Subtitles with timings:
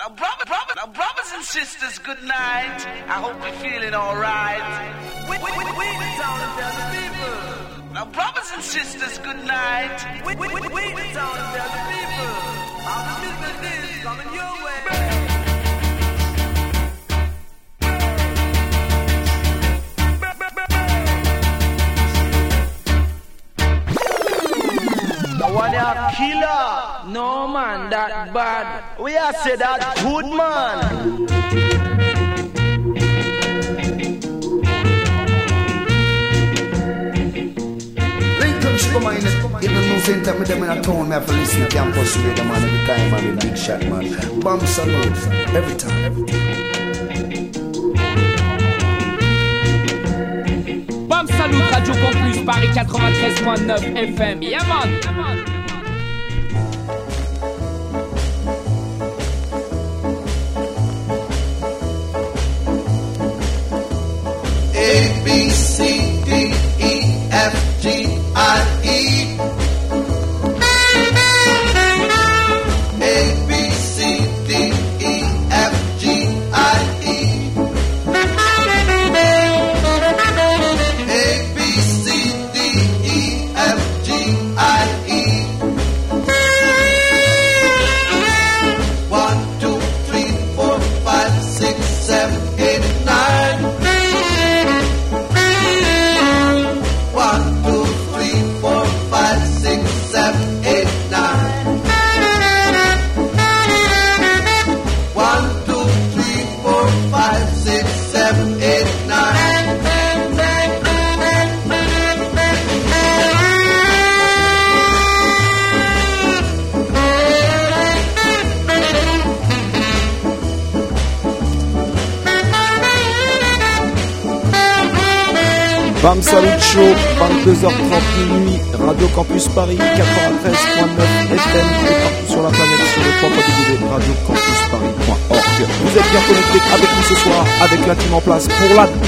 [0.00, 2.80] Now, brother, brother, now brothers and sisters, good night.
[3.06, 4.64] I hope you're feeling alright.
[5.28, 7.92] We, we, we, we the town tell the people.
[7.92, 10.24] Now, brothers and sisters, good night.
[10.24, 12.32] We, we, we, we the town tell the people.
[12.88, 13.04] All
[14.00, 14.69] coming your way.
[25.52, 27.12] One a killer.
[27.12, 28.98] No man, that bad.
[29.00, 31.26] We are say that good man.
[39.40, 41.60] come on, even no same time with them in a town, me have to listen
[41.60, 44.40] to campus radio, man, every time, man, big shot, man.
[44.40, 45.16] Bam Salute,
[45.54, 46.04] every time.
[46.04, 46.69] Every time.
[51.50, 54.42] Salut Radio Campus Paris 93.9 FM.
[54.42, 55.59] Yeah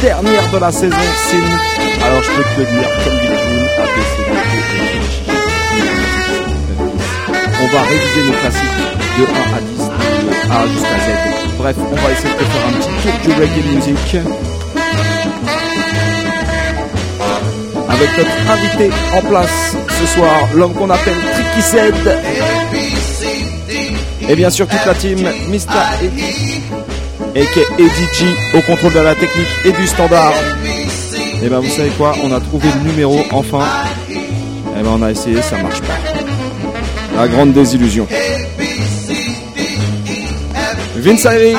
[0.03, 0.97] dernière de la saison,
[1.31, 1.39] Sin.
[2.05, 3.69] Alors je peux te dire, comme d'habitude,
[7.63, 8.81] On va réviser nos classiques
[9.19, 9.27] de 1
[9.57, 9.79] à 10,
[10.25, 11.57] de A jusqu'à Z.
[11.57, 14.17] Bref, on va essayer de faire un petit tour du reggae music.
[17.89, 22.19] avec notre invité en place ce soir, l'homme qu'on appelle Tricky Zed.
[24.29, 25.19] Et bien sûr toute la team,
[25.49, 26.82] Mr.
[27.35, 27.75] A.k.a.
[27.81, 30.35] Eddie G, au contrôle de la technique et du standard.
[31.43, 33.65] Et ben vous savez quoi, on a trouvé le numéro enfin.
[34.11, 35.97] Et ben on a essayé, ça marche pas.
[37.17, 38.07] La grande désillusion.
[40.97, 41.57] Vince Ayri,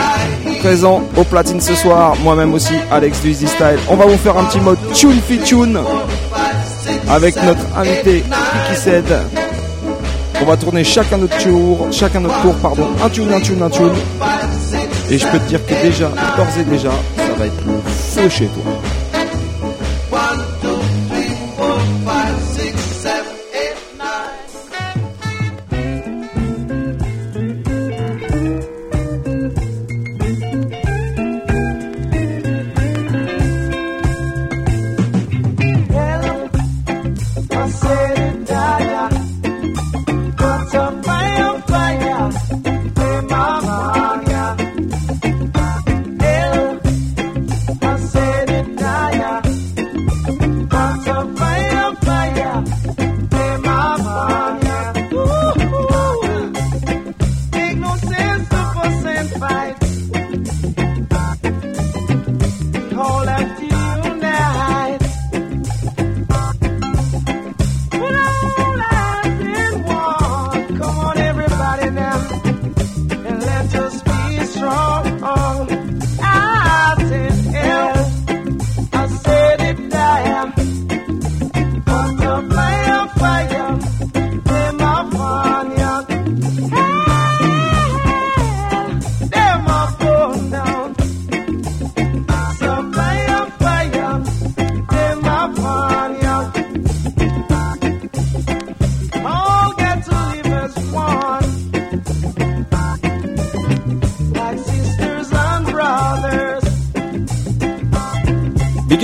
[0.60, 3.80] présent au platine ce soir, moi-même aussi, Alex du Easy Style.
[3.90, 5.80] On va vous faire un petit mode tune fi tune
[7.10, 8.24] avec notre invité
[8.70, 9.14] qui cède.
[10.42, 13.70] On va tourner chacun notre tour, chacun notre tour, pardon, un tune, un tune, un
[13.70, 13.92] tune.
[15.10, 18.30] Et je peux te dire que déjà, d'ores et déjà, ça va être le feu
[18.30, 18.64] chez toi.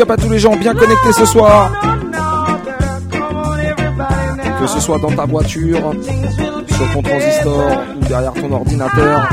[0.09, 1.71] pas tous les gens bien connectés ce soir.
[4.59, 5.93] Que ce soit dans ta voiture,
[6.67, 9.29] sur ton transistor ou derrière ton ordinateur.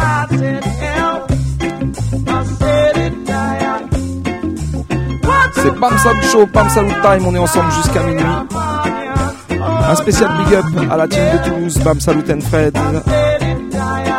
[5.55, 8.23] C'est Pam Salut Show, Pam Salut Time, on est ensemble jusqu'à minuit.
[9.89, 12.79] Un spécial big up à la team de Toulouse, Bam Salut and Fred,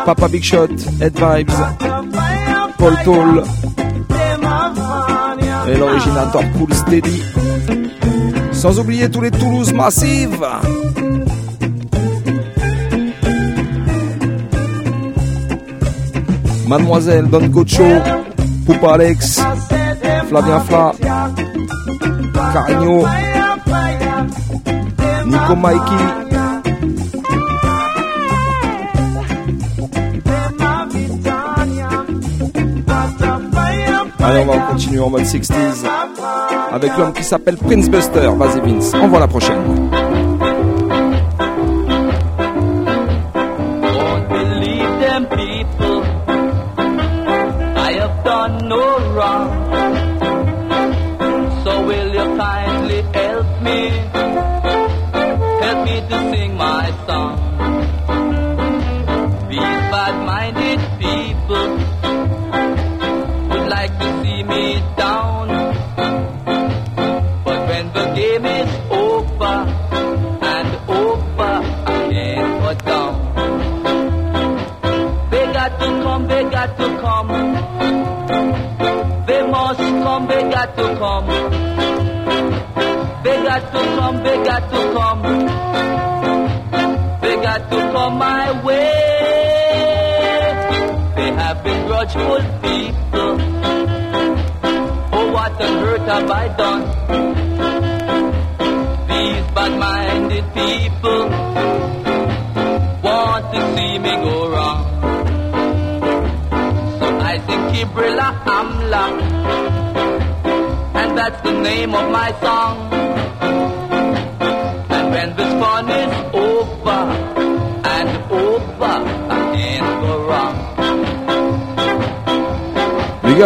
[0.07, 0.69] Papa Big Shot,
[0.99, 1.53] Head Vibes,
[2.79, 3.43] Paul Toll
[5.69, 7.21] et l'originateur Cool Steady.
[8.51, 10.45] Sans oublier tous les Toulouse massives.
[16.67, 17.83] Mademoiselle Don Gocho,
[18.65, 19.41] Poupa Alex,
[20.27, 20.91] Flavien Fla,
[22.53, 23.05] Carigno,
[25.25, 26.26] Nico Mikey.
[34.27, 35.85] Allez, on va continuer en mode 60s
[36.73, 38.29] avec l'homme qui s'appelle Prince Buster.
[38.35, 39.87] Vas-y Vince, on voit la prochaine.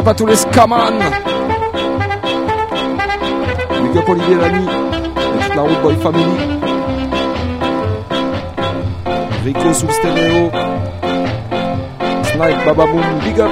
[0.02, 1.00] up à tous les scaman.
[3.84, 6.38] Big up Olivier Lamy, toute la route Boy Family.
[9.46, 10.52] Rico sous stéréo.
[12.24, 13.52] Snipe Bababoom, big up.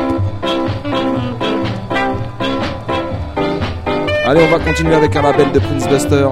[4.27, 6.29] Allez, on va continuer avec un label de Prince Buster.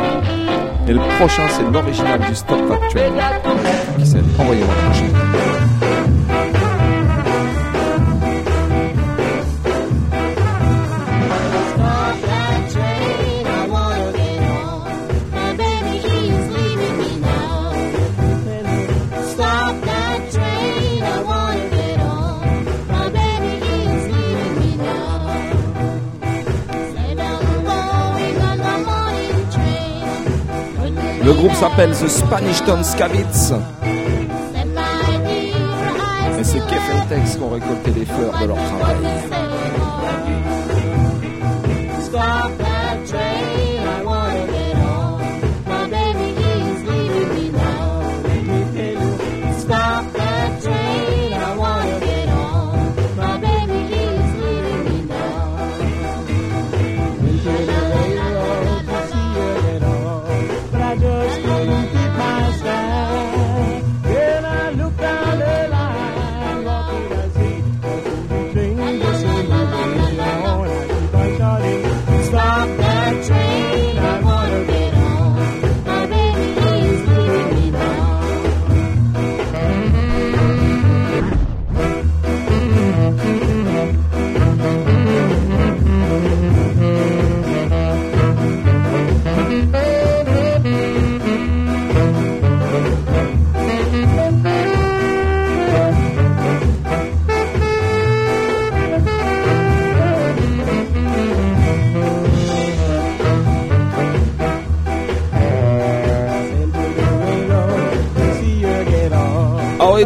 [0.87, 3.99] Et le prochain, c'est l'original du Stop Track Train.
[3.99, 5.46] Qui s'est envoyé moi le.
[31.27, 33.51] Le groupe s'appelle The Spanish Town Scavits.
[36.39, 38.95] Et c'est Kefen Tex qui ont récolté les fleurs de leur travail.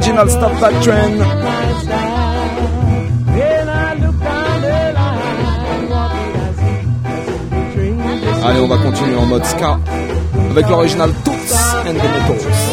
[0.01, 0.51] original Stop
[8.43, 9.77] Allez, on va continuer en mode ska
[10.49, 12.70] avec l'original Toots and the Metals.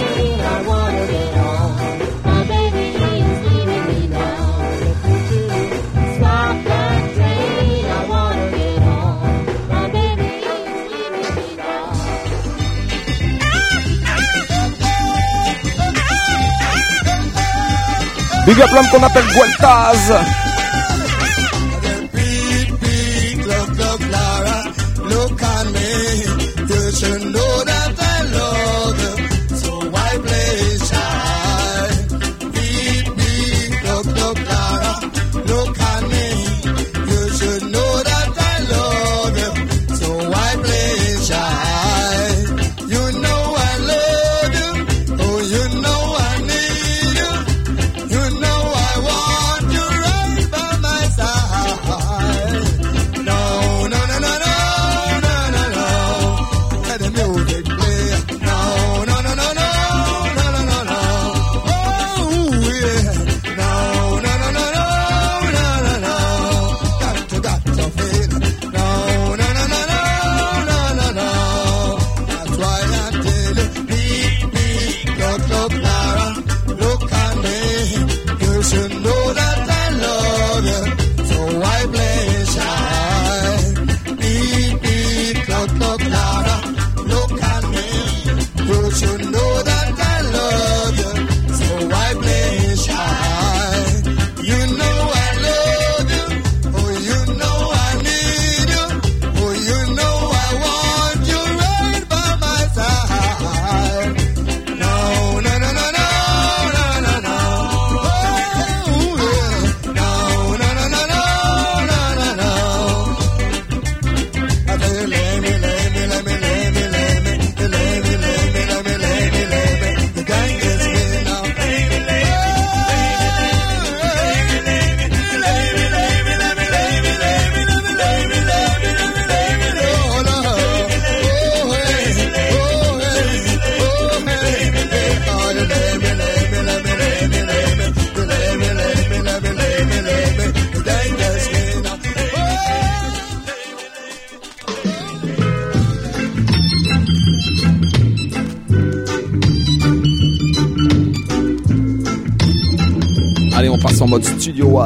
[18.49, 20.11] Big up l'homme qu'on appelle Gualtaz.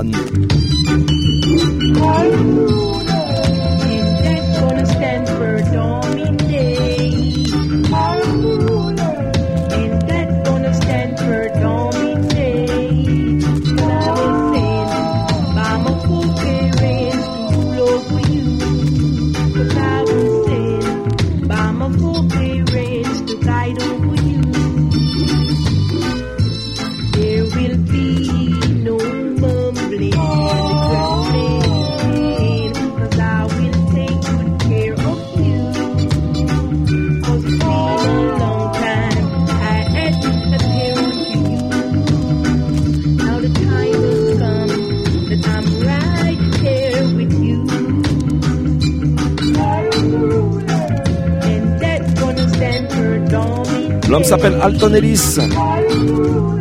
[0.03, 0.42] Mann.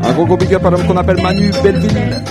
[0.03, 2.21] Un gros gros big up l'homme qu'on appelle Manu Belleville.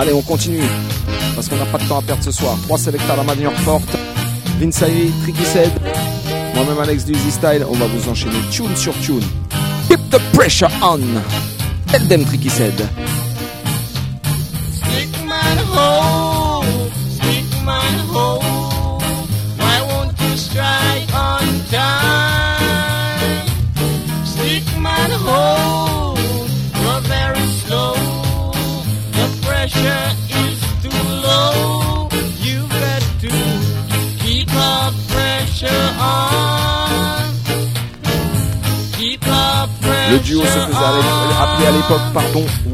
[0.00, 0.62] Allez, on continue.
[1.34, 2.56] Parce qu'on n'a pas de temps à perdre ce soir.
[2.62, 3.96] Trois sélecteurs à la manière forte.
[4.60, 5.72] Vinsaï, Trikised,
[6.54, 7.66] moi-même Alex du Easy Style.
[7.68, 9.24] On va vous enchaîner tune sur tune.
[9.88, 11.00] Keep the pressure on.
[11.92, 12.80] Elden Trikised.
[42.18, 42.67] 放东。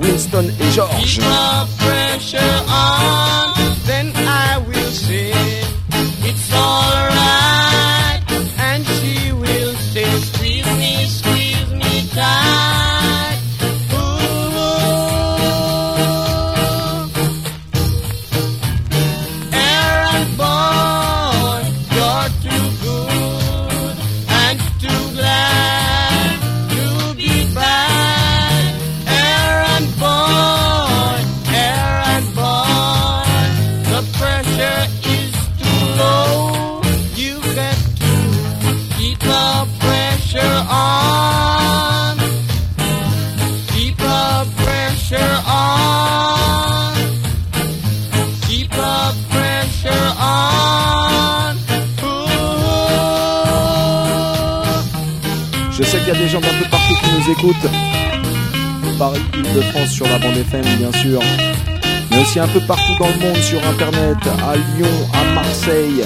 [64.14, 66.04] À Lyon, à Marseille,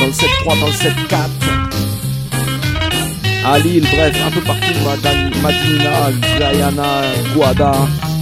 [0.00, 1.16] dans le 7.3, dans le 7.4,
[3.44, 4.72] à Lille, bref, un peu partout,
[5.42, 7.02] Madina, Guyana,
[7.34, 7.72] Guada.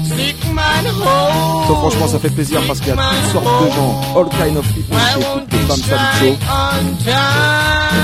[0.08, 4.56] Ça, franchement, ça fait plaisir parce qu'il y a toutes sortes de gens, all kind
[4.56, 6.30] of people qui écoutent les femmes Salut.
[6.30, 6.36] Et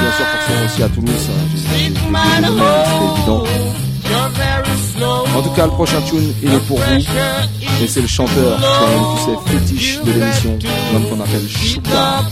[0.01, 1.29] bien sûr, forcément aussi à Toulouse,
[1.73, 1.87] c'est
[3.17, 3.45] évident.
[5.37, 6.85] En tout cas, le prochain tune, il est pour vous.
[7.83, 10.59] Et c'est le chanteur qui a un de tous ces fétiches de l'émission,
[10.93, 12.23] l'homme qu'on appelle Chouka.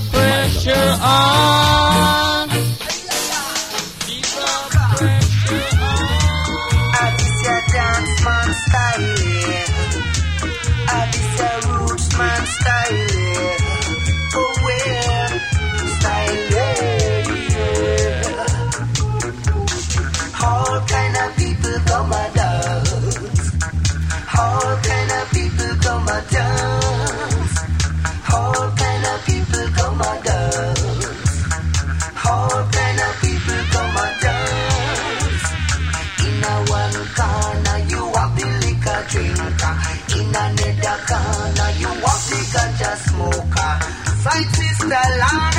[44.92, 45.56] Side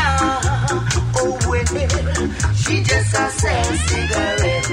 [1.17, 1.65] oh well,
[2.54, 4.69] she just a sell cigarette.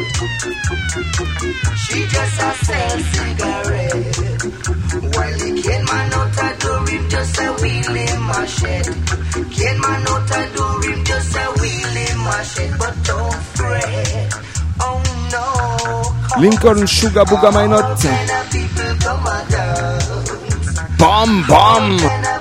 [1.80, 4.20] She just a sell cigarette.
[5.16, 8.92] While the cane man out a door him just a wheeling machete.
[9.48, 12.76] Cane man out a door him just a wheeling machete.
[12.76, 14.28] But don't fret,
[14.80, 15.00] oh
[15.32, 16.38] no.
[16.38, 18.50] Lincoln Sugar Booga My Note.
[21.48, 22.39] kind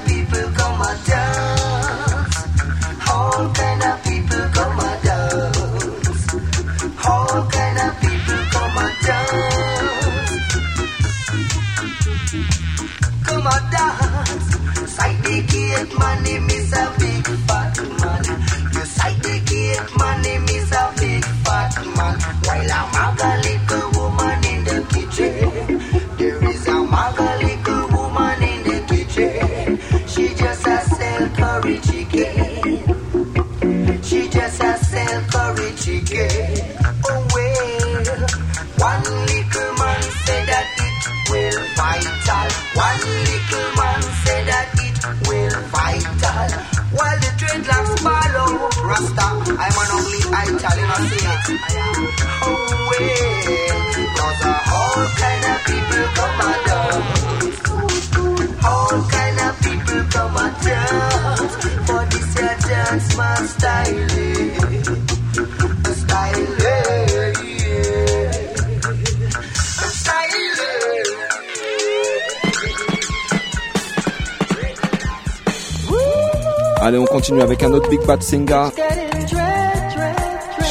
[76.90, 78.72] Allez, on continue avec un autre Big Bad Singa.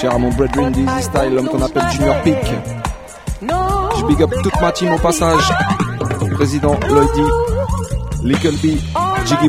[0.00, 2.44] Cher à mon brethren Style, l'homme qu'on appelle Junior Peak.
[3.40, 5.48] Je big up toute ma team au passage.
[6.34, 7.22] Président Lloydy,
[8.24, 8.78] Little B,
[9.26, 9.48] Jiggy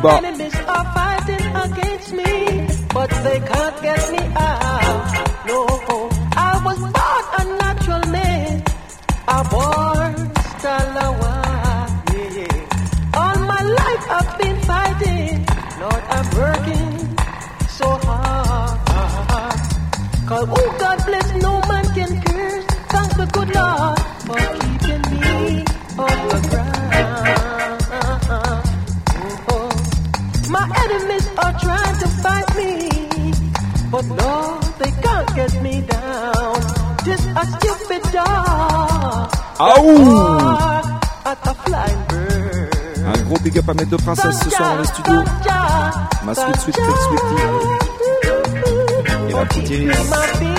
[39.59, 40.57] Aouh.
[43.05, 45.23] Un gros big up à mes deux princesses ce soir dans les studios.
[46.23, 47.43] Ma sweet sweet sweet sweetie.
[49.29, 50.58] Et la petite Iris.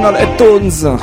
[0.00, 0.98] Go.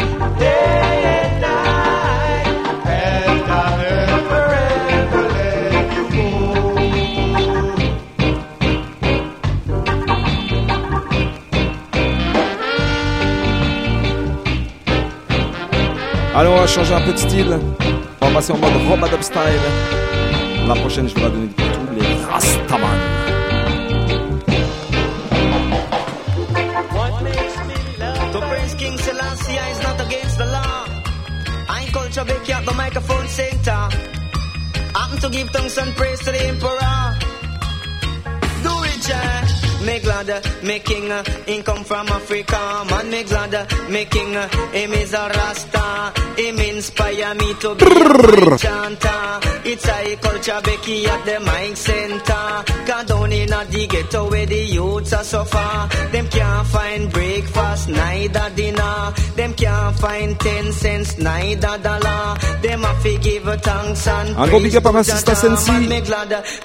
[16.37, 17.59] Allez, on va changer un peu de style.
[18.21, 19.39] On va passer en mode Robadop style.
[20.67, 23.24] La prochaine, je vais la donner de tous les Rastaman.
[35.25, 36.97] To give thanks and praise to the emperor.
[38.63, 39.55] Do it, yeah.
[39.85, 42.85] Me glad, me king, uh, him come from Africa.
[42.89, 43.53] Man, me glad,
[43.89, 46.13] me king, him is a Rasta.
[46.37, 49.39] Him inspire me to be a chanter.
[49.63, 52.63] It's a culture Becky at the mic center.
[52.85, 54.61] God down in a the ghetto where the
[55.05, 56.11] youths are suffer.
[56.11, 59.13] Them can't find breakfast, neither dinner.
[59.35, 62.37] Them can't find ten cents, neither dollar.
[62.61, 65.71] Them have to give thanks and Un gros big up à ma sister Sensi.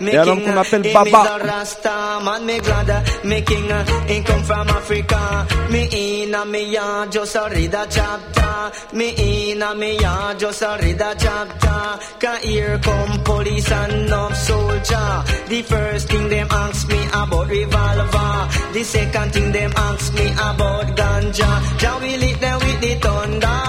[0.01, 1.39] Et à l'homme qu'on appelle eh, Baba.
[1.45, 2.91] Rasta, man, me glad,
[3.25, 3.71] me king,
[4.09, 5.47] he come from Africa.
[5.71, 8.51] Me in a me yard, just a read a chapter.
[8.93, 11.81] Me in a me yard, just a read a chapter.
[12.21, 15.25] Cause here come police and no soldier.
[15.49, 18.30] The first thing them ask me about revolver.
[18.73, 21.51] The second thing them ask me about ganja.
[21.79, 23.61] Jah will it them with the thunder.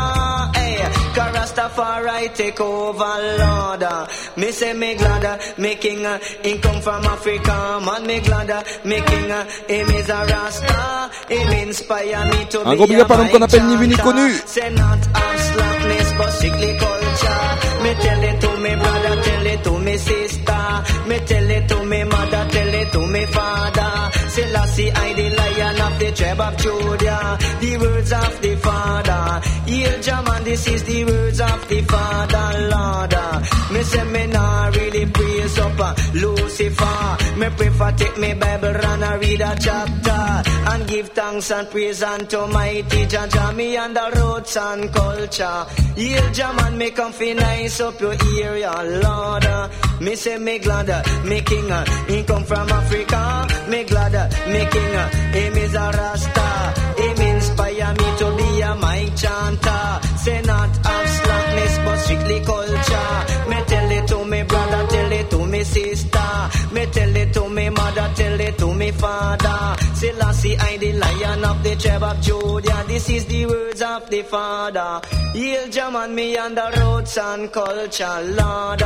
[0.58, 0.78] Hey,
[1.16, 3.84] cause Rastafari take over, Lord.
[4.38, 5.26] Me say me glad,
[5.58, 6.06] me king,
[6.44, 7.82] he come from Africa.
[7.86, 8.52] Man, me glad,
[8.86, 9.32] me king,
[9.68, 11.10] him is a Rasta.
[11.30, 13.88] Him inspire me to Un be gros big up à l'homme qu'on appelle ni vu
[13.88, 14.32] ni connu.
[14.46, 17.50] Say not have slackness, but strictly culture.
[17.84, 20.84] Me tell it to me brother, tell it to me sister.
[21.08, 23.81] Me tell it to me mother, tell it to me father.
[24.82, 25.11] Selassie, I
[26.42, 27.38] the Judah.
[27.62, 29.24] The words of the father.
[29.68, 33.14] Hail Jaman, this is the words of the father, Lord.
[33.72, 37.18] Me say me nah really praise up uh, Lucifer.
[37.38, 42.04] Me prefer take me Bible and I read a chapter and give thanks and praise
[42.04, 45.66] unto mighty Jah me on the roots and culture.
[45.96, 48.74] Hail Jaman, me come fi nice up your area,
[49.04, 49.46] Lord.
[50.02, 50.90] Me say me glad,
[51.26, 51.72] me king,
[52.08, 53.48] he come from Africa.
[53.70, 54.14] Me glad,
[54.48, 54.96] me king,
[55.34, 56.31] him is a Rasta.
[57.02, 60.00] Him inspire me to be a mic chanter.
[60.24, 63.50] Say not have slackness, but strictly culture.
[63.50, 66.50] Me tell it to me brother, tell it to me sister.
[66.74, 69.81] Me tell it to me mother, tell it to me father.
[70.02, 72.84] Selassie, I the lion of the tribe of Judah.
[72.88, 75.00] This is the words of the father.
[75.36, 78.82] Hail Jaman, me on the roots and culture, Lord.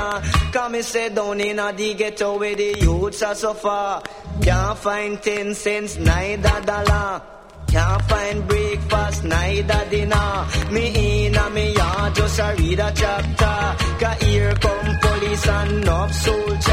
[0.51, 4.04] Come and say down in a the ghetto where the youths are so far.
[4.41, 7.21] Can't find ten cents, neither dollar.
[7.67, 10.47] Can't find breakfast, neither dinner.
[10.71, 14.04] Me in a me yard, just a read a chapter.
[14.04, 16.64] Cause here come police and no soldier.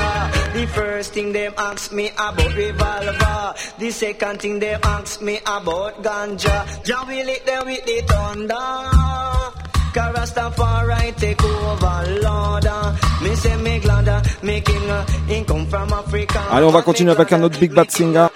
[16.50, 18.26] Allez, on va continuer avec un autre Big Bad Singer.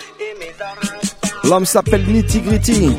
[1.45, 2.97] L'homme s'appelle Nitty Gritty.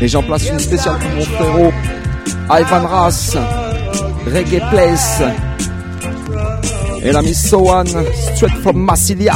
[0.00, 1.72] Et j'en place une spéciale pour mon frérot
[2.50, 3.36] Ivan Ras,
[4.26, 5.22] Reggae Place
[7.04, 7.84] et l'ami Sohan,
[8.34, 9.34] straight from Massilia.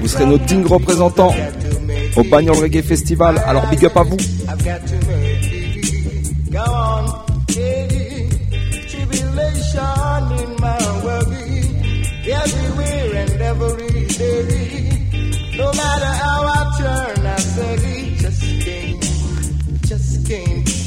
[0.00, 1.34] Vous serez nos dignes représentants
[2.16, 4.16] au Bagnol Reggae Festival, alors big up à vous.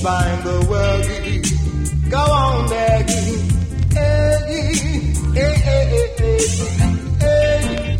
[0.01, 1.05] find the world.
[2.09, 3.37] Go on, Maggie.
[3.93, 4.73] Hey,
[5.35, 5.85] hey, hey,
[6.17, 6.37] hey,
[7.19, 7.99] hey.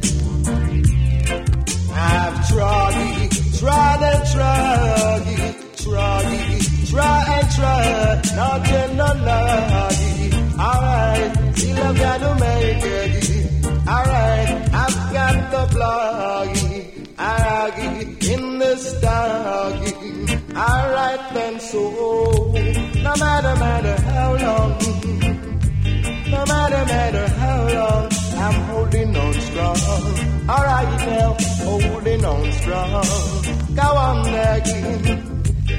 [1.94, 9.96] I've tried, tried and tried, tried, tried and tried, nothing, no love.
[10.60, 13.66] All right, still I've got to make it.
[13.88, 16.50] All right, I've got the blog.
[17.20, 17.70] I
[18.22, 19.91] in the stocky.
[20.56, 21.82] Alright then, so
[23.04, 24.72] no matter matter how long,
[26.30, 29.78] no matter matter how long, I'm holding on strong.
[30.50, 33.06] Alright now, holding on strong.
[33.76, 35.32] Go on, Maggie.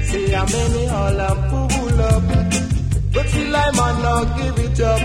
[0.05, 2.23] See how many all I'm full up.
[3.13, 5.01] But still I might not give it up.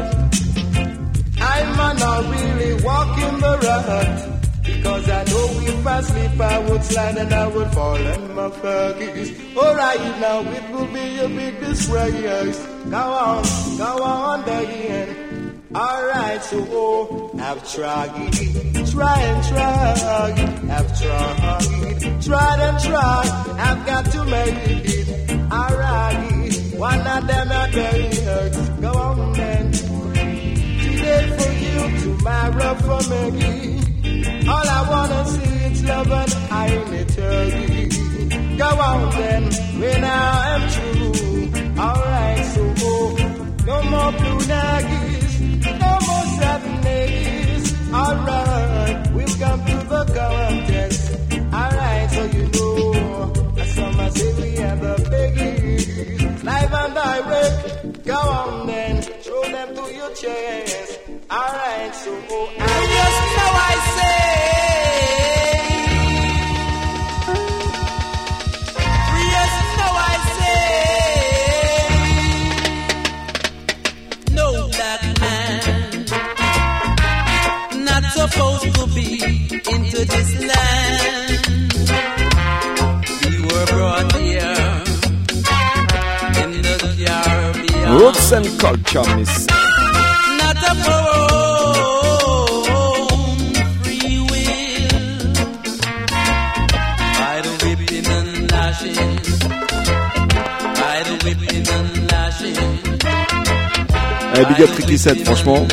[1.40, 4.37] I might not really walk in the rut.
[4.78, 8.48] Because I know if I sleep I would slide and I would fall on my
[8.48, 9.56] fuggies.
[9.56, 12.58] Alright now it will be a big disgrace.
[12.88, 13.42] Go on,
[13.76, 15.62] go on again.
[15.74, 18.08] Alright, so oh, I've tried,
[18.90, 19.92] try and try,
[20.76, 23.28] I've tried, tried and tried,
[23.66, 24.54] I've got to make
[24.86, 25.30] it.
[25.52, 28.68] Alright, one of them very hurts.
[28.80, 29.72] Go on then.
[29.72, 33.87] Today for you, tomorrow for me.
[34.52, 38.56] All I wanna see is love and I in eternity.
[38.56, 39.42] Go on then,
[39.80, 41.18] when I am true.
[41.86, 43.08] Alright, so oh,
[43.66, 45.34] no more blue nuggies,
[45.82, 46.78] no more seven.
[47.94, 51.00] Alright, we've come to the contest.
[51.52, 53.32] Alright, so you know,
[53.74, 56.44] some I say we have a biggie.
[56.44, 61.00] Live and direct, go on then, show them to your chest.
[61.30, 62.87] Alright, so go I
[87.98, 89.46] Roots and culture, miss.
[89.48, 90.82] not our
[91.90, 93.38] own
[93.82, 94.98] free will.
[97.18, 99.12] By the whipping and lashing,
[100.78, 102.58] by the whipping and lashing.
[104.34, 105.66] Eh, big up Ricky 7, franchement.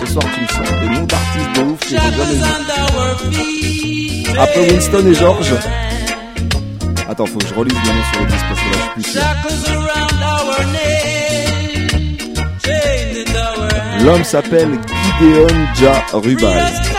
[0.00, 2.24] Ce soir, tu me sens des noms d'artistes de ouf que j'ai jamais
[3.32, 4.38] vus.
[4.38, 5.52] Après Winston et George.
[7.08, 9.18] Attends, faut que je relise le nom sur le disque parce que là, je suis
[9.42, 10.07] plus sûr.
[14.08, 14.80] L'homme s'appelle
[15.20, 16.97] Gideon Ja Rubal.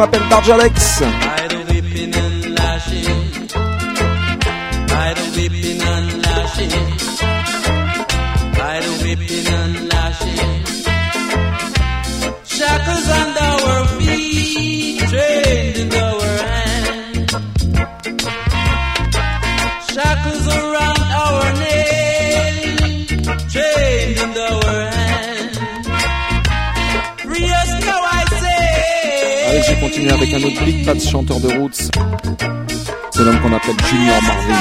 [0.00, 1.39] na verdade era.
[30.20, 31.90] Avec un autre Big Bad chanteur de roots.
[33.10, 34.54] C'est l'homme qu'on appelle Junior Marvin.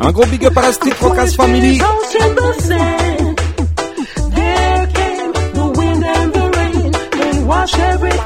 [0.00, 1.78] Un gros big up à la Street Rockers Family.
[1.78, 3.36] House in the sand.
[4.34, 8.23] There came the wind and the rain and wash everything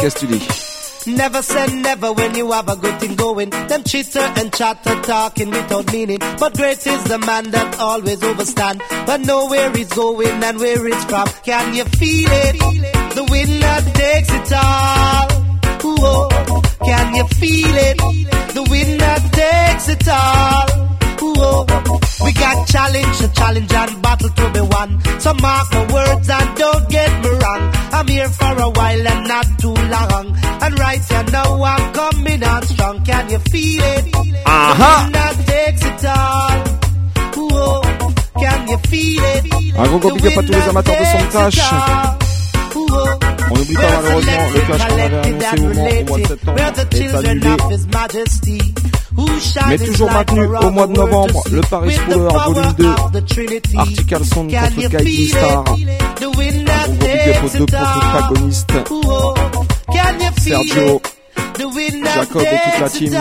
[0.00, 3.48] Dis Never say never when you have a good thing going.
[3.50, 6.18] Them chitter and chatter talking without meaning.
[6.38, 8.82] But great is the man that always overstand.
[9.06, 11.26] But know where he's going and where it's from.
[11.44, 12.58] Can you feel it?
[13.14, 15.90] The wind that takes it all.
[15.90, 16.62] Ooh, oh.
[16.84, 17.96] Can you feel it?
[18.54, 20.89] The wind that takes it all.
[22.24, 25.00] We got challenge, a challenge and battle to be won.
[25.20, 27.72] So mark my words and don't get me wrong.
[27.92, 30.36] I'm here for a while and not too long.
[30.62, 33.04] And right here now I'm coming on strong.
[33.04, 34.14] Can you feel it?
[34.46, 34.76] Aha.
[34.76, 36.60] The wind that takes it all.
[37.40, 37.82] Ooh.
[38.38, 39.44] Can you feel it?
[39.78, 41.60] Un gros gros big up à tous les amateurs de son clash.
[43.50, 46.58] On n'oublie pas malheureusement le clash qu'on avait annoncé au mois, au mois de septembre
[46.58, 47.50] est annulé.
[49.68, 52.86] mais toujours maintenu au mois de novembre, le Paris Power Volume 2,
[53.76, 58.72] Article Son contre Guy Star, un gros big up deux protagonistes,
[60.38, 61.02] Sergio,
[62.14, 63.12] Jacob et toute la team.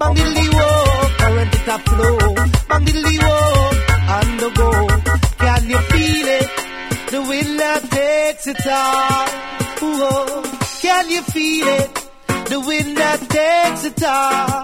[0.00, 0.22] Bang the
[1.18, 2.19] current it flow
[2.70, 3.36] Bangily wo,
[4.16, 4.70] on the go.
[5.44, 6.50] Can you feel it?
[7.10, 9.28] The wind that takes it all.
[9.82, 10.42] Ooh,
[10.80, 11.94] can you feel it?
[12.48, 12.60] The
[12.96, 14.62] that takes it all.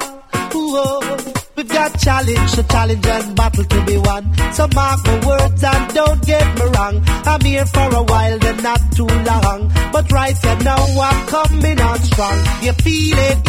[0.55, 1.36] Ooh,
[1.67, 4.25] we've got challenge, a challenge and battle to be won.
[4.53, 7.03] So mark my words and don't get me wrong.
[7.25, 9.73] I'm here for a while, then not too long.
[9.93, 12.39] But right here now I'm coming on strong.
[12.63, 13.45] You feel it?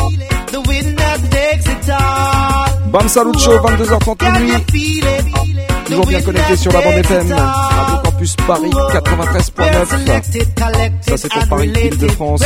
[0.51, 2.91] The wind that takes it all.
[2.91, 4.47] Bam Salut Show, 22h30 minuit.
[4.47, 5.85] you feel it?
[5.85, 8.06] Toujours bien connecté sur la bande FM.
[8.17, 10.91] Campus Paris 93.9.
[11.01, 12.41] Ça c'est pour Paris, Île-de-France.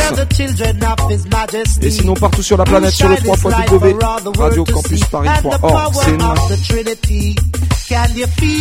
[1.80, 3.36] Et sinon partout sur la planète sur le 3
[4.36, 5.94] radiocampusparis.org.
[5.94, 6.18] C'est nous.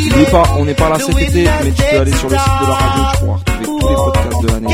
[0.09, 2.47] N'oublie pas, on n'est pas là cet été, mais tu peux aller sur le site
[2.61, 4.67] de la radio, tu pourras retrouver tous les podcasts de l'année.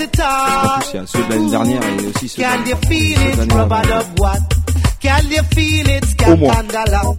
[0.00, 0.20] it?
[0.20, 2.64] En plus, il y a ceux de l'année dernière et aussi ceux de l'année
[3.52, 3.82] Rubber
[6.26, 7.16] au.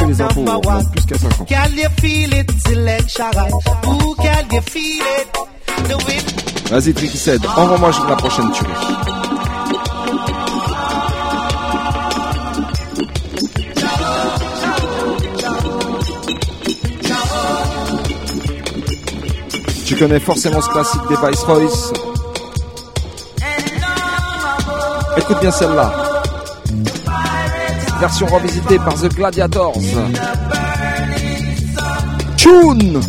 [0.00, 0.44] Nous, les impôts,
[0.92, 1.46] plus qu'à ans.
[6.70, 8.72] Vas-y, Tricky Said, envoie-moi la prochaine tuerie.
[19.86, 21.92] Tu connais forcément ce classique des Vice Royce.
[25.16, 26.07] Écoute bien celle-là.
[28.00, 29.74] Version revisitée par The Gladiators.
[32.36, 33.00] Tune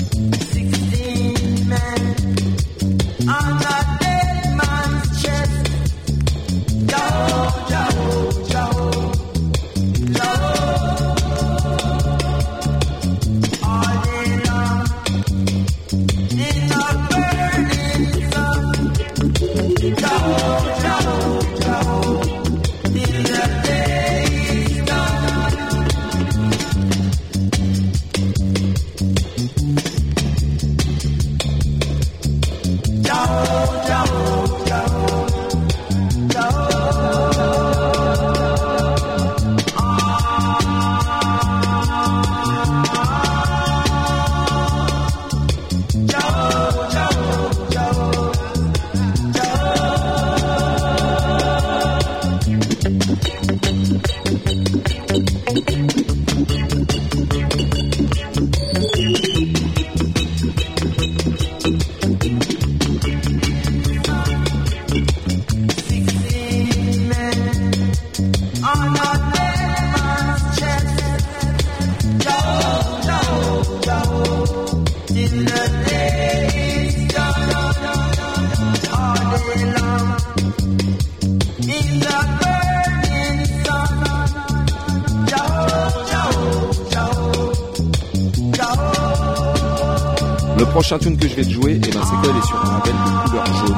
[90.90, 92.96] prochain tune que je vais te jouer, et ben c'est qu'elle est sur un label
[93.06, 93.76] de couleur jaune.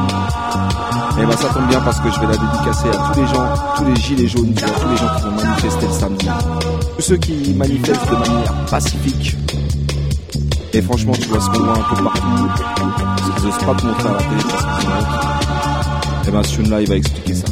[1.20, 3.54] Et ben ça tombe bien parce que je vais la dédicacer à tous les gens,
[3.76, 6.28] tous les gilets jaunes, vois, tous les gens qui vont manifester le samedi.
[6.96, 9.36] Tous ceux qui manifestent de manière pacifique.
[10.72, 12.48] Et franchement, tu vois ce qu'on voit un peu partout.
[12.78, 14.44] Parce qu'ils osent pas te montrer à la télé.
[16.28, 17.44] Et ben ce tune là, il va expliquer ça.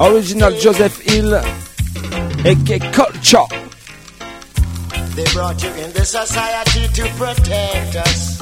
[0.00, 3.46] Original Joseph Hill, aka Culture.
[5.14, 8.40] They brought you in the society to protect us.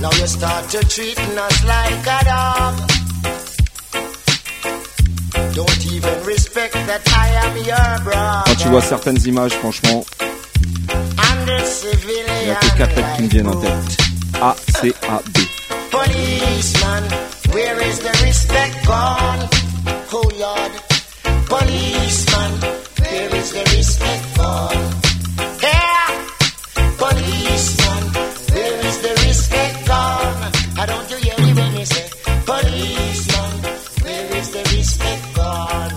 [0.00, 2.74] Now you start to treating us like a dog.
[5.54, 10.04] Don't even respect that I am your Quand tu vois certaines images, franchement,
[11.46, 13.96] il n'y a que quatre lettres qui me viennent en tête.
[14.40, 15.40] A, C, A, D.
[15.90, 17.04] Policeman,
[17.54, 19.48] where is the respect gone?
[20.16, 20.72] Oh Lord,
[21.46, 22.52] policeman,
[23.00, 24.82] where is the respect gone?
[25.62, 26.06] Yeah,
[26.98, 28.02] policeman,
[28.52, 30.52] where is the respect gone?
[30.82, 32.06] I don't you hear me when me say,
[32.44, 33.52] policeman,
[34.02, 35.94] where is the respect gone?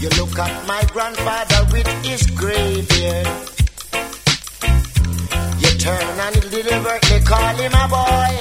[0.00, 3.28] You look at my grandfather with his gray beard.
[5.62, 8.37] You turn and deliberately call him a boy.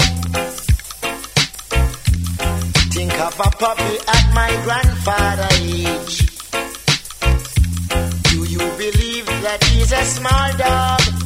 [3.20, 6.20] Of a puppy at my grandfather age.
[8.30, 11.16] Do you believe that he's a small dog?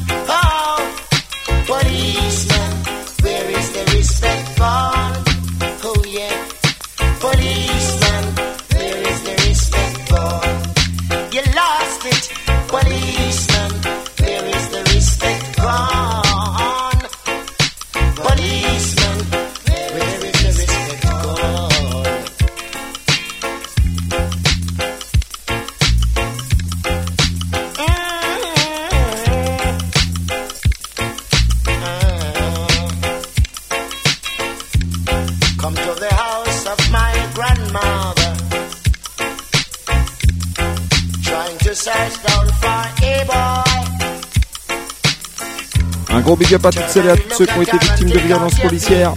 [46.22, 48.18] Gros big up à toutes celles et à tous ceux qui ont été victimes de
[48.18, 49.14] violences policières.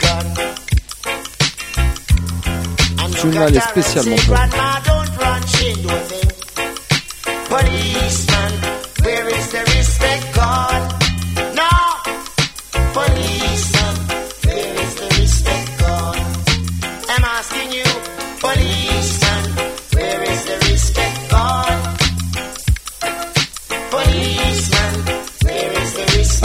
[3.21, 4.15] Tune là, elle est spécialement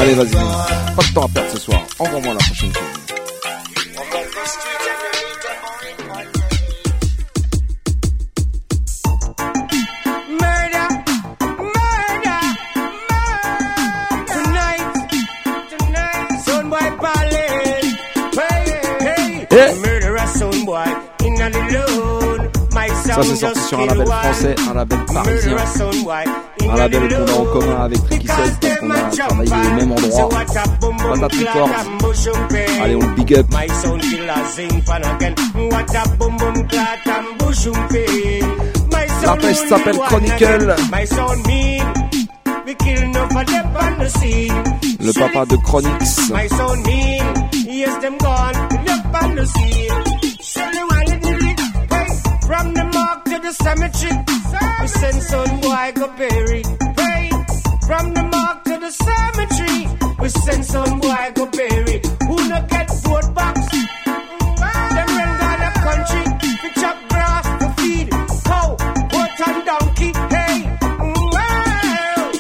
[0.00, 0.30] Allez, vas-y.
[0.96, 1.82] Pas de temps à perdre ce soir.
[1.98, 2.86] On verra la prochaine fois.
[10.40, 10.88] Murder,
[11.76, 12.42] murder,
[13.10, 13.34] murder
[14.32, 14.84] tonight,
[15.68, 16.28] tonight.
[16.46, 17.86] Sunboy ballin',
[18.38, 19.74] hey hey.
[19.84, 20.88] Murder a sunboy
[21.26, 22.19] inna the low.
[22.88, 25.56] Ça, c'est sorti sur un label français, un label parisien,
[26.70, 30.28] un label qu'on a en commun avec Tricky Set, qu'on a travaillé au même endroit.
[30.28, 31.70] Patate Records.
[32.82, 33.46] Allez, on le big up.
[39.24, 40.74] L'artiste s'appelle Chronicle.
[45.00, 46.30] Le papa de Chronix.
[53.50, 54.16] The cemetery.
[54.80, 56.62] We send son boy go bury.
[57.02, 57.30] Hey,
[57.86, 59.80] from the mark to the cemetery.
[60.20, 61.96] We send son boy go bury.
[62.28, 63.58] Who no get vote box?
[64.94, 66.24] Them run down the country.
[66.62, 68.10] We chop grass to feed
[68.46, 68.68] cow,
[69.12, 70.12] goat and donkey.
[70.34, 70.56] Hey,
[71.34, 72.32] wow.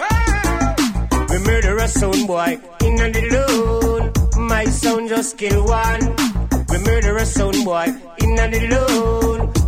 [1.30, 4.02] We murder a son boy in the loan.
[4.46, 6.02] My son just kill one.
[6.68, 7.86] We murder a son boy
[8.22, 9.59] in the loan.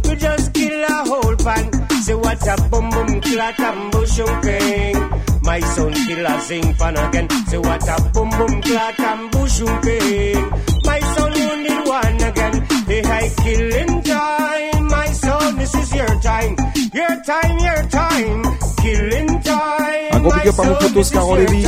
[0.82, 1.64] Kill a whole pan.
[2.02, 5.42] Say what a bum bum clat and bushum.
[5.44, 7.28] My son kill a sing pan again.
[7.46, 9.68] Say what a bum bum clat and bushum.
[10.84, 12.66] My son wounded one again.
[12.88, 14.88] They high killing time.
[14.88, 16.56] My son, this is your time.
[16.92, 18.42] Your time, your time.
[18.82, 20.12] Killing time.
[20.14, 21.64] Un gros big up à mon poteau Levy.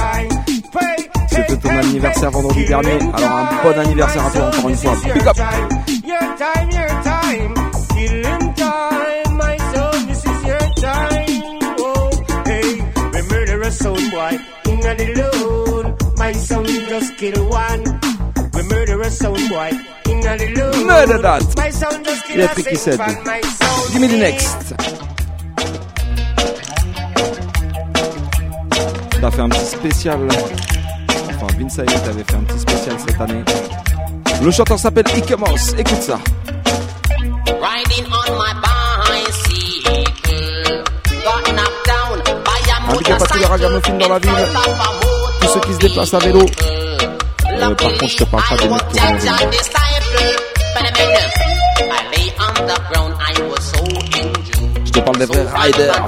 [1.28, 4.94] C'était ton anniversaire vendredi dernier, alors un bon anniversaire à toi encore une fois.
[5.14, 5.38] Big up
[14.92, 15.96] loan.
[16.16, 17.82] My son just kill one.
[18.52, 19.70] We murder a son boy
[20.10, 20.86] in the loan.
[20.86, 21.56] Murder that.
[21.56, 23.40] My son just kill Il a my.
[23.92, 24.74] Give me the next.
[29.20, 30.28] T'as fait un petit spécial.
[30.28, 33.44] Enfin, Vince avait fait un petit spécial cette année.
[34.42, 35.74] Le chanteur s'appelle Ikemos.
[35.78, 36.18] Écoute ça.
[37.46, 38.13] Riding
[42.94, 44.30] Un big up à tous les ragamuffins dans la ville.
[45.40, 46.40] Tous ceux qui se déplacent à vélo.
[46.40, 49.24] Euh, par contre, je te parle pas des mecs qui vont en vélo.
[49.24, 50.44] motorcycle disciple.
[50.74, 51.26] Phenomenon.
[51.80, 54.86] I lay on the ground, I was so injured.
[54.86, 56.06] Je te parle des vrais riders.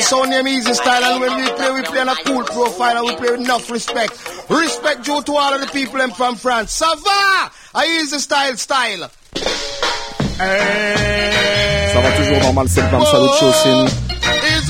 [0.00, 2.96] Original sound name Easy Style, and when we play, we play on a cool profile,
[2.96, 4.12] and we play with enough respect.
[4.48, 6.72] Respect due to all of the people them from France.
[6.72, 7.50] Ça va?
[7.74, 9.08] A Easy Style style.
[11.92, 13.28] Ça va toujours normal, c'est le Bam Salut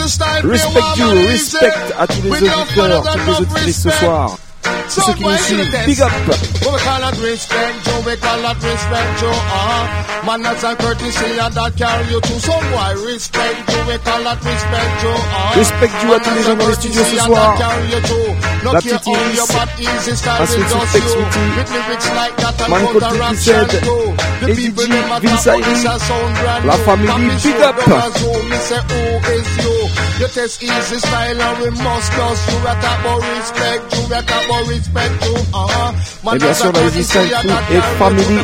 [0.08, 0.50] Style.
[0.50, 4.36] Respect you, respect à tous les auditeurs, toutes les auditrices ce soir.
[4.92, 6.10] Tous ceux qui nous suivent, big up.
[6.62, 10.26] What we call that respect, Joe, we call that respect, Joe, uh-huh.
[10.26, 13.06] Manners and courtesy, and that carry you to some boy.
[13.06, 15.58] Respect, Joe, we call that respect, Joe, uh-huh.
[15.58, 17.56] Respect you à tous les gens dans les studios ce soir.
[18.64, 19.40] La petite Iris,
[20.00, 21.44] ainsi que Tex Witty,
[22.68, 23.70] Manco Tricky Said,
[24.42, 24.88] Eddie G,
[25.22, 25.84] Vince Ayri,
[26.64, 27.10] la famille
[27.42, 27.76] Big Up.
[29.62, 29.80] You.
[30.34, 32.74] Test easy style and we must you a
[33.34, 34.22] respect, you a
[34.80, 35.36] respect, you.
[36.32, 38.38] Et bien sûr, la Easy Style Crew et Family.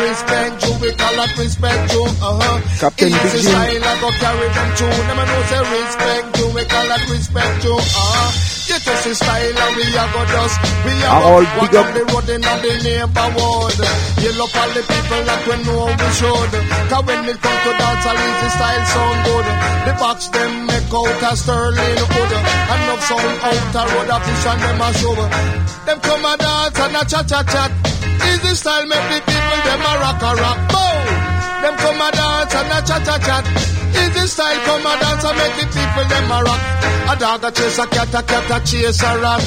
[0.00, 2.02] Respect you, we call it respect you.
[2.04, 2.60] Uh-huh.
[2.80, 3.40] Captain Big Jim.
[3.40, 4.92] style, I go carry them too.
[5.08, 7.74] Them know say respect you, we call it respect you.
[7.76, 8.30] Uh-huh.
[8.70, 10.56] You test the style and we a go just,
[10.86, 11.86] we a Harold, go big up.
[11.90, 13.78] the road in the neighborhood.
[14.22, 16.50] You love all the people that we know we should.
[16.90, 19.46] Cause when it come to dance, all easy style sound good.
[19.86, 22.32] The box them make out a sterling wood.
[22.74, 25.14] Enough sound out a road a fish and them a show.
[25.86, 27.70] Them come a dance and a chat chat chat.
[28.28, 30.58] Easy style make the people them a rock a rock.
[30.70, 31.06] Boom!
[31.62, 33.79] Them come a dance and a chat chat chat.
[33.94, 36.62] Easy style come a dance and make the people them a rock.
[37.10, 39.42] A dog a chase a cat, a cat a chase a rat.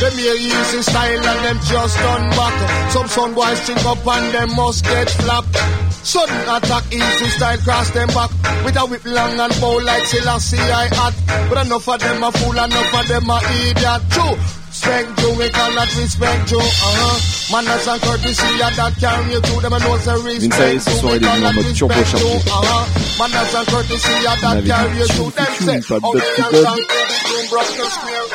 [0.00, 2.90] Them hear easy style and them just done back.
[2.90, 5.84] Some son boys think up and them must get flapped.
[6.04, 8.30] Sudden attack, easy style, cross them back
[8.62, 11.14] With a whip long and bow like Selassie I hat
[11.48, 14.36] But enough of them a fool, enough of them a idiot True,
[14.74, 16.58] Respect you, we cannot respect you.
[16.58, 17.54] Uh-huh.
[17.54, 21.14] Manners and courtesy are that carry you to them and also respect you.
[21.14, 22.42] We cannot respect you.
[22.42, 22.82] Uh-huh.
[23.22, 25.46] Manners and courtesy are that carry you to them.
[25.62, 28.26] Say, oh, they are something broken square.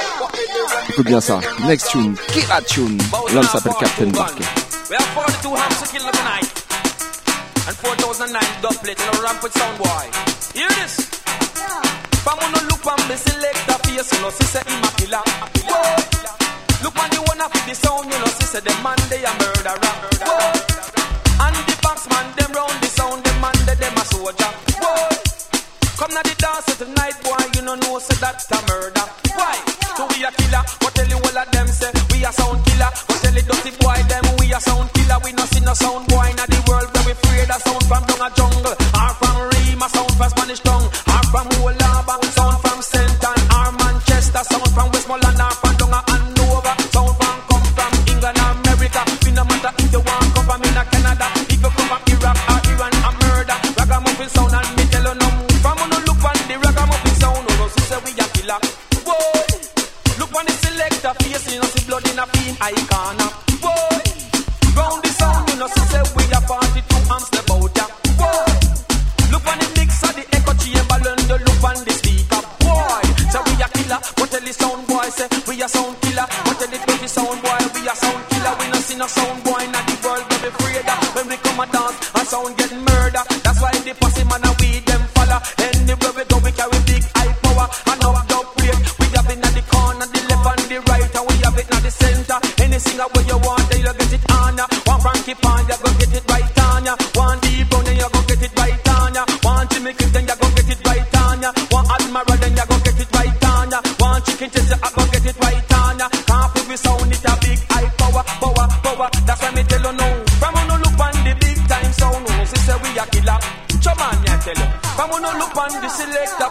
[0.88, 1.42] Écoute bien ça.
[1.68, 2.98] Next tune, Killa Tune.
[3.36, 4.46] L'homme s'appelle Captain Barkey.
[4.90, 5.12] We have
[5.44, 6.48] 42 hams to kill tonight.
[7.68, 10.08] And 4009 doublet in a rampant sound boy.
[10.56, 11.04] Hear this.
[12.24, 13.69] Famuno lupam be select
[14.04, 15.24] face, you know, see say him a killer.
[16.84, 19.96] Look the one of the sound, you know, see say the man they a murderer.
[20.24, 21.44] Whoa.
[21.44, 24.52] And the box man, them round the sound, the man they them a soldier.
[24.80, 25.10] Whoa.
[26.00, 29.06] Come na the dance tonight, boy, you know know say that a murder.
[29.36, 29.56] Why?
[29.98, 32.92] So we a killer, but tell you all of them say we a sound killer.
[33.08, 35.20] But tell the dirty boy them we a sound killer.
[35.24, 36.09] We no see no sound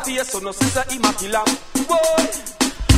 [0.09, 1.45] face, so no see say him a killer.
[1.89, 2.25] Boy,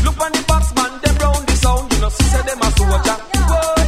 [0.05, 2.69] look on the box man, them round the sound, you know see say them a
[2.77, 3.17] soldier.
[3.51, 3.85] Boy,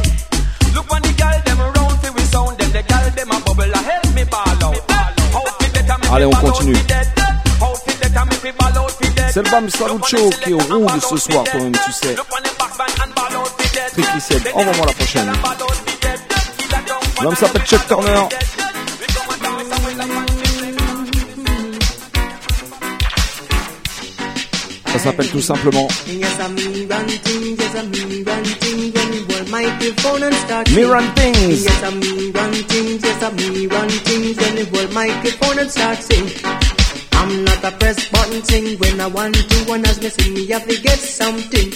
[0.75, 3.73] look on the gal them around fi we sound, them the gal them a bubble,
[3.73, 4.81] a help me ball out.
[5.37, 6.75] Outfit that a me Allez, on continue.
[9.31, 12.15] C'est le Bam Salucho qui est au rouge ce soir, toi-même, tu sais.
[13.93, 15.31] Tricky said, envoie-moi la prochaine.
[17.21, 18.27] L'homme s'appelle Chuck Turner.
[34.37, 36.29] When you hold microphone and start sing.
[37.13, 40.47] I'm not a press button thing when I want to, one as me sing, me
[40.47, 41.69] have to get something.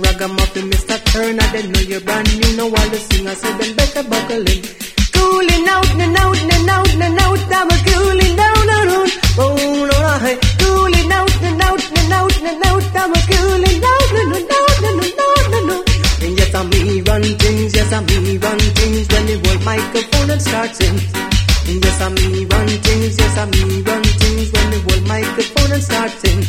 [0.00, 0.96] Ragamuffin, Mr.
[1.12, 4.89] Turner, they know you're brand new, know all the singers, so them better buckle in
[5.30, 7.40] cooling out, and out, and out, and out.
[7.58, 9.10] I'm a cooling down the road.
[9.38, 9.54] Oh,
[9.90, 10.36] no, no, hey.
[10.60, 12.86] Cooling out, and out, and out, and out.
[13.00, 17.74] I'm a cooling down the road, down the road, down yes, I'm me run things.
[17.74, 19.06] Yes, I'm me run things.
[19.10, 21.80] when the whole microphone and start singing.
[21.84, 23.18] Yes, I'm me run things.
[23.18, 24.46] Yes, I'm me run things.
[24.54, 26.48] When the whole microphone and start singing.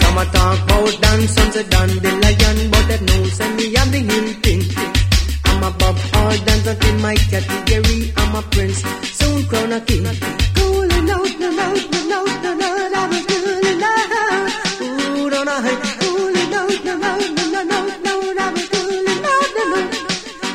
[0.00, 4.00] Some are talk about dance, some say dandelion, but that no, send me on the
[4.08, 4.83] hill thing.
[5.64, 8.12] I'm above all dance in my category.
[8.18, 8.82] I'm a prince,
[9.16, 10.04] soon crown a king.
[10.56, 14.82] Cooling out, no, no, no, no, no, no, I'm a cooling out.
[14.82, 18.60] Ooh, no, hey, cooling out, no, no, no, no, no, no, a
[19.24, 19.80] no, no,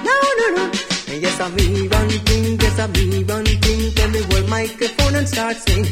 [0.06, 0.72] no, no, no.
[1.08, 3.92] And yes, I'm me run thing, yes, I'm me run thing.
[3.98, 5.88] When me hold microphone and start sing.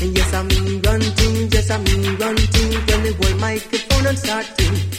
[0.00, 2.72] And yes, I'm me run thing, yes, I'm me run thing.
[4.16, 4.95] start to.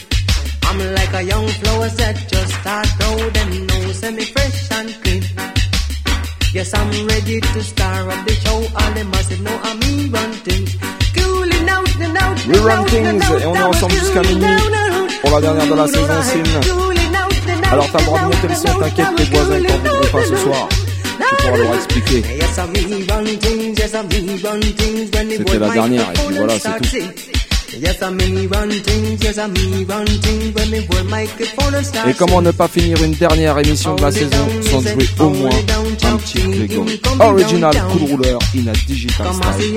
[0.68, 5.22] I'm like a young flower that just start out and know semi fresh and clean.
[6.52, 8.58] Yes, I'm ready to star of the show.
[8.78, 10.76] All them must know I'm me run things.
[11.16, 12.46] Cooling out and out.
[12.46, 14.46] We Run Things et on est ensemble jusqu'à minuit
[15.22, 16.42] pour la dernière de la saison Sim.
[17.70, 20.68] Alors t'as le droit de monter le son, t'inquiète, tes voisins t'en pas ce soir.
[20.70, 22.22] Tu pourras leur expliquer.
[25.36, 27.37] C'était la dernière, et puis voilà, c'est tout.
[32.08, 35.50] Et comment ne pas finir une dernière émission de la saison sans jouer au moins
[35.50, 36.40] un petit
[37.20, 39.74] Original Cool Rouleur in a Digital Style.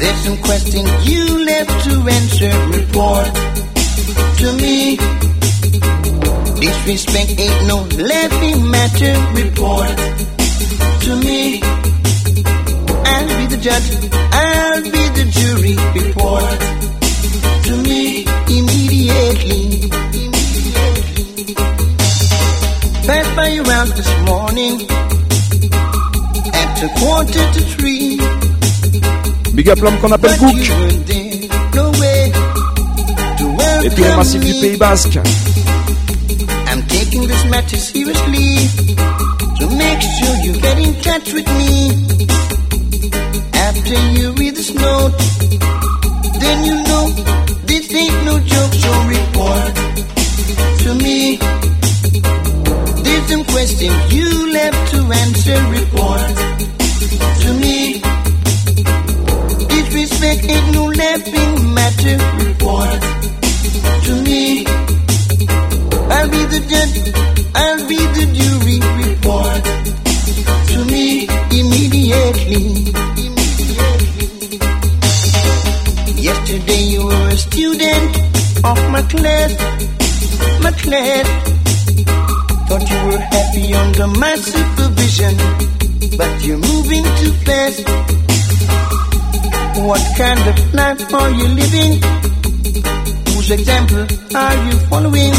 [0.00, 2.52] There's some questions you left to answer.
[2.78, 3.26] Report
[4.40, 4.96] to me.
[6.58, 7.78] Disrespect ain't no
[8.12, 9.12] laughing matter.
[9.42, 9.96] Report
[11.04, 11.60] to me.
[13.12, 13.88] I'll be the judge.
[14.32, 15.76] I'll be the jury.
[16.00, 16.60] Report
[17.66, 18.24] to me
[18.58, 19.90] immediately.
[23.06, 24.80] Passed by your house this morning
[26.54, 28.39] at a quarter to three.
[29.60, 30.38] Big up l'homme qu'on appelle et
[33.90, 35.18] tout le massif du Pays Basque.
[36.66, 38.56] I'm taking this matter seriously.
[39.58, 41.92] So make sure you get in touch with me.
[43.52, 45.12] After you read this note,
[46.40, 47.10] then you know
[47.66, 48.72] this ain't no joke.
[48.72, 49.74] So report
[50.84, 51.38] to me.
[53.02, 55.62] There's some questions you left to answer.
[55.68, 56.49] Report
[61.74, 62.18] Matter.
[62.44, 63.00] Report
[64.06, 64.66] to me.
[66.10, 66.96] I'll be the judge.
[67.54, 68.78] I'll be the jury.
[69.06, 69.64] Report
[70.70, 71.28] to me
[71.60, 72.64] immediately.
[76.20, 78.10] Yesterday you were a student
[78.64, 79.52] of my class.
[80.62, 81.26] My class.
[82.66, 85.34] Thought you were happy under my supervision,
[86.18, 88.39] but you're moving too fast.
[89.80, 91.92] What kind of life are you living?
[93.28, 94.06] Whose example
[94.36, 95.32] are you following?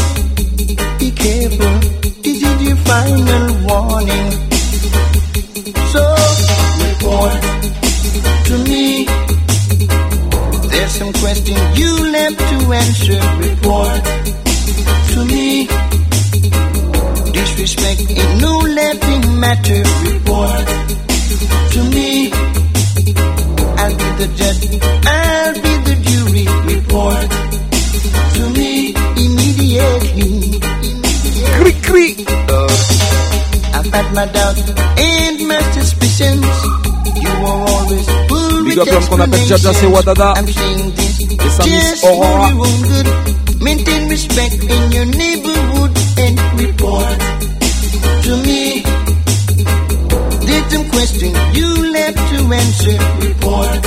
[0.98, 1.74] Be careful,
[2.22, 4.28] this is your final warning.
[5.92, 6.02] So,
[6.84, 7.40] report
[8.48, 9.06] to me.
[10.72, 13.20] There's some questions you left to answer.
[13.46, 14.04] Report
[15.12, 15.66] to me.
[17.32, 19.82] Disrespect ain't no laughing matter.
[20.10, 20.66] Report
[21.72, 22.51] to me.
[23.92, 24.64] I'll be the judge.
[25.04, 26.44] I'll be the jury.
[26.74, 27.30] Report
[28.34, 30.60] to me immediately.
[31.56, 32.08] Cri cri.
[32.48, 32.68] Uh,
[33.76, 34.62] I've had my doubts
[34.98, 36.46] and my suspicions.
[37.20, 40.34] You are always full Big up l'homme qu'on appelle Jaja c'est Wadada.
[40.36, 42.50] I'm saying this Et sa Miss Aurora.
[43.60, 47.41] Maintain respect in your neighborhood and report
[50.92, 52.96] Questions you left to answer.
[53.26, 53.82] Report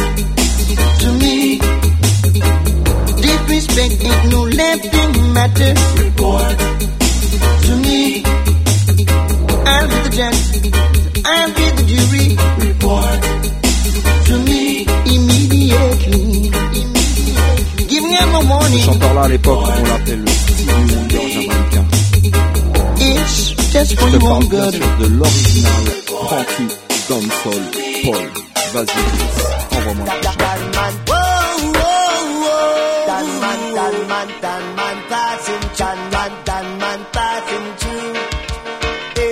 [1.02, 1.60] to me.
[3.22, 5.74] Disrespect ain't no laughing matter.
[6.04, 6.58] Report
[7.66, 8.24] to me.
[9.74, 10.42] I'll be the judge.
[11.26, 12.28] I'll be the jury.
[12.68, 13.20] Report
[14.28, 14.64] to me
[15.16, 16.52] immediately.
[17.88, 18.82] Giving him a Ce warning.
[18.84, 20.26] chanteur-là à l'époque, on l'appelait le
[20.66, 21.86] jamaïcain.
[22.98, 24.74] It's just for own bien good.
[25.00, 27.62] de l'original Frankie Dancehall
[28.04, 28.32] Paul.
[28.74, 30.06] Vas-y, envoie-moi.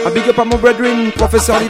[0.06, 1.70] Un big up à mon brethren, professeur Levi.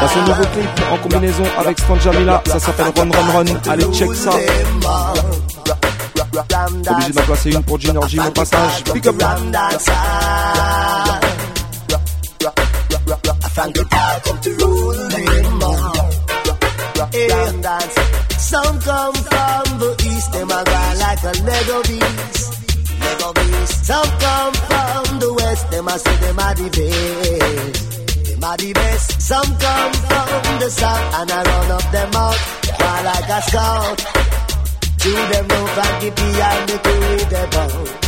[0.00, 3.44] Dans son nouveau clip en combinaison avec Stan Jamila, ça s'appelle Run Run Run.
[3.68, 4.30] Allez, check ça.
[6.90, 8.84] Obligé d'en placer une pour Junior Jim au passage.
[8.94, 9.16] Big up.
[13.60, 16.10] Frankie Park come to rule them all.
[17.12, 17.52] Yeah.
[17.60, 17.94] dance.
[18.38, 22.44] Some come from the east, them a go like a Lego beast.
[23.04, 23.84] Lego beast.
[23.84, 28.24] Some come from the west, them a say them a the best.
[28.24, 29.20] Them a the best.
[29.20, 32.40] Some come from the south and I run up them out,
[32.78, 33.98] fly like a scout.
[35.00, 38.00] To them no Frankie behind the crew with the bounce.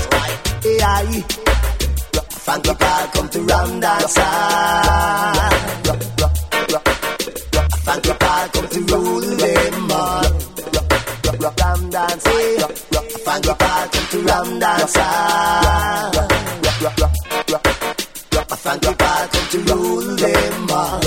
[2.45, 5.53] Funky rock come to round our side.
[7.84, 10.22] funky rock come to rule them all.
[11.38, 12.24] Ram dance,
[13.24, 14.97] Funky rock come to ram dance.
[18.62, 21.01] Funk funky all come to rule them all.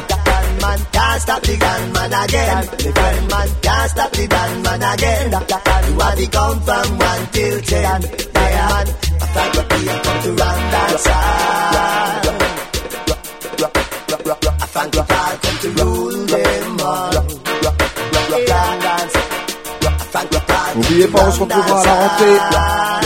[0.00, 0.24] Gunman.
[0.24, 2.64] Gunman can't stop the gunman again.
[2.82, 5.30] The gunman can't stop the gunman again.
[5.30, 8.00] You are the count from one till ten.
[8.34, 8.86] Yeah, man.
[9.20, 11.06] I find what we come to ram dance.
[14.46, 17.12] I find what I come to rule them all.
[20.74, 23.03] N'oubliez pas, on se retrouvera à la rentrée.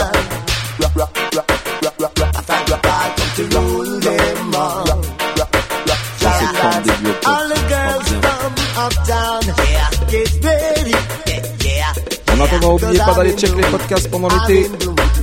[12.61, 14.69] N'oubliez pas d'aller check les podcasts pendant l'été.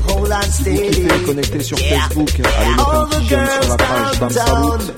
[0.09, 2.31] On Si vous kiffez, connectez sur Facebook.
[2.59, 4.97] Allez mettre un petit j'aime sur la page Bam Salut.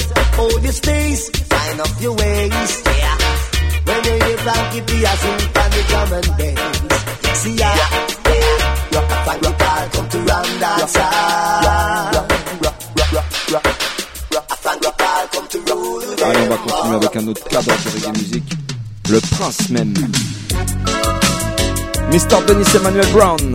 [16.24, 18.52] Allez, on va continuer avec un autre cadre de reggae musique.
[19.08, 19.94] Le prince même.
[22.10, 22.46] Mr.
[22.46, 23.54] Dennis Emmanuel Brown.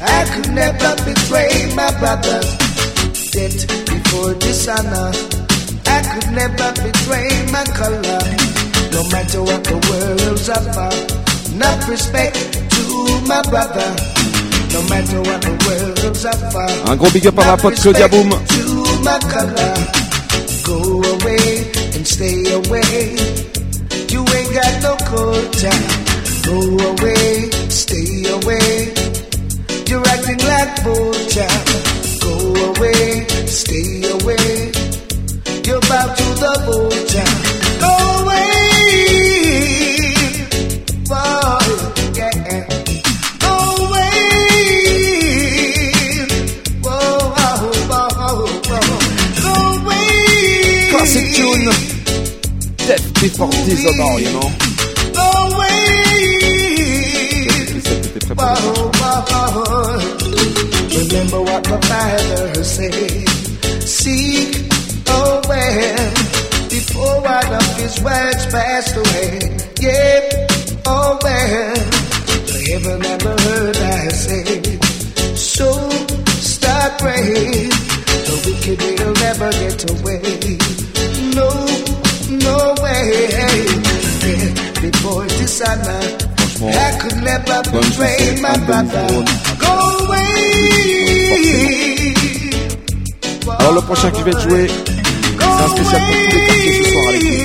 [0.00, 2.40] I could never betray my brother.
[3.34, 5.12] Yet before dishonor,
[5.86, 8.22] I could never betray my color.
[8.92, 10.90] No matter what the world's offer,
[11.52, 12.34] enough respect
[12.70, 12.82] to
[13.26, 13.88] my brother.
[14.72, 16.07] No matter what the offer.
[16.86, 18.30] Un gros big up à ma pote Claudia Boom.
[20.64, 23.14] Go away and stay away.
[24.10, 25.78] You ain't got no culture.
[26.44, 26.58] Go
[26.90, 28.92] away, stay away.
[29.86, 31.54] You're acting like vulture.
[32.20, 32.34] Go
[32.66, 34.72] away, stay away.
[35.64, 37.30] You're about to the vulture.
[37.42, 37.47] Go
[53.20, 54.48] before dishonor, you know.
[55.14, 55.78] Go away.
[57.82, 58.44] C'était très bon.
[58.44, 59.98] Whoa, whoa.
[60.98, 63.28] Remember what the Father said.
[63.82, 64.56] Seek
[65.08, 65.96] away
[66.68, 69.56] before one of his words passed away.
[69.80, 70.46] Yeah,
[70.86, 71.74] oh well.
[72.46, 74.78] The heaven never heard I say.
[75.34, 75.68] So
[76.38, 77.70] start praying.
[78.28, 80.58] The wicked will never get away.
[81.34, 81.48] No,
[93.58, 94.66] Alors le prochain qui va être joué,
[95.38, 97.38] c'est un spécial pour tous les quartiers ce soir avec nous.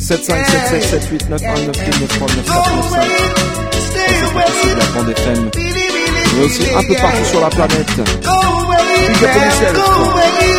[0.00, 2.90] 7 5 7 7 7 8 9 1 9 2 9 3 9 4 9
[2.90, 3.00] 5.
[3.00, 5.97] Ça c'est la bande FM.
[6.38, 7.88] Mais aussi un peu partout sur la planète.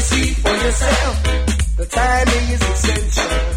[0.01, 1.23] see for yourself.
[1.77, 3.48] The timing is essential.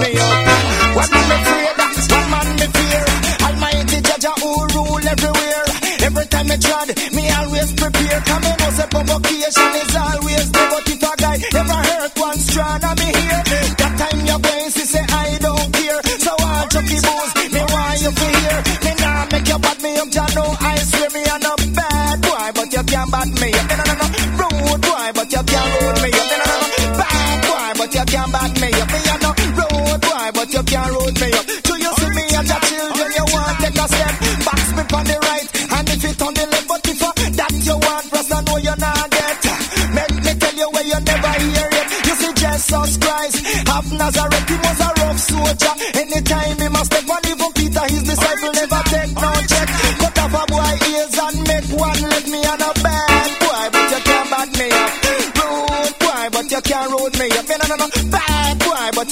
[0.00, 0.47] Me.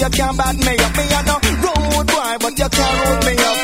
[0.07, 0.93] You can't bad me up.
[0.97, 3.59] Me a no rude boy, but you can't rude me up.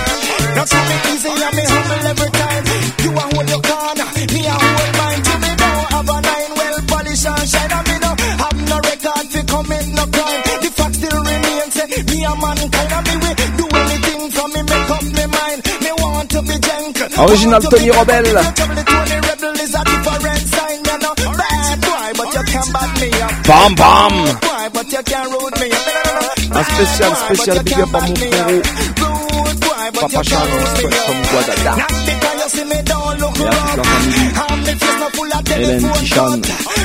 [0.57, 2.65] Now tell me easy and me humble every time.
[3.03, 5.23] You a hold your corner, me a hold mine.
[5.23, 7.73] To me don't have a nine, well polish and shine.
[7.73, 8.11] And me no
[8.43, 10.43] have no record for commit no crime.
[10.63, 12.91] The fact still remains, say me a mankind.
[12.91, 15.61] And me we do anything for me make up me mind.
[15.83, 17.09] Me want to be gentle.
[17.23, 18.27] Original Tony Rebel.
[18.59, 21.15] Trouble Tony Rebel is a different sign, you know.
[21.39, 23.09] Bad boy, but you can't bad me.
[23.47, 24.15] Bam bam.
[24.43, 25.72] Boy, but you can't rude me up.
[26.63, 28.63] Un spécial, spécial big up à mon frérot.
[30.01, 31.77] Papa Charles, from Guadalajara.
[31.77, 34.31] Not because you see me don't look Et avec leur famille.
[34.37, 36.41] I'm the face not full of Hélène Tichan.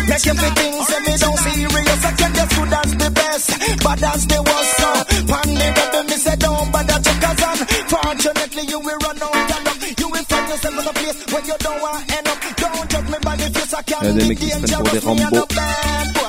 [0.07, 2.05] Make everything say me don't serious.
[2.05, 3.47] I can just good as the best,
[3.83, 4.71] bad as the worst.
[4.81, 4.89] So,
[5.29, 5.67] pan me
[6.09, 7.57] me say don't bother checkers on.
[7.93, 9.77] Fortunately, you will run out of luck.
[9.99, 12.37] You will find yourself in a place where you don't want to end up.
[12.57, 13.73] Don't judge me by the face.
[13.77, 15.15] I Il y a can des be mecs qui se prennent pour des dangerous.
[15.17, 16.26] Me a bad boy,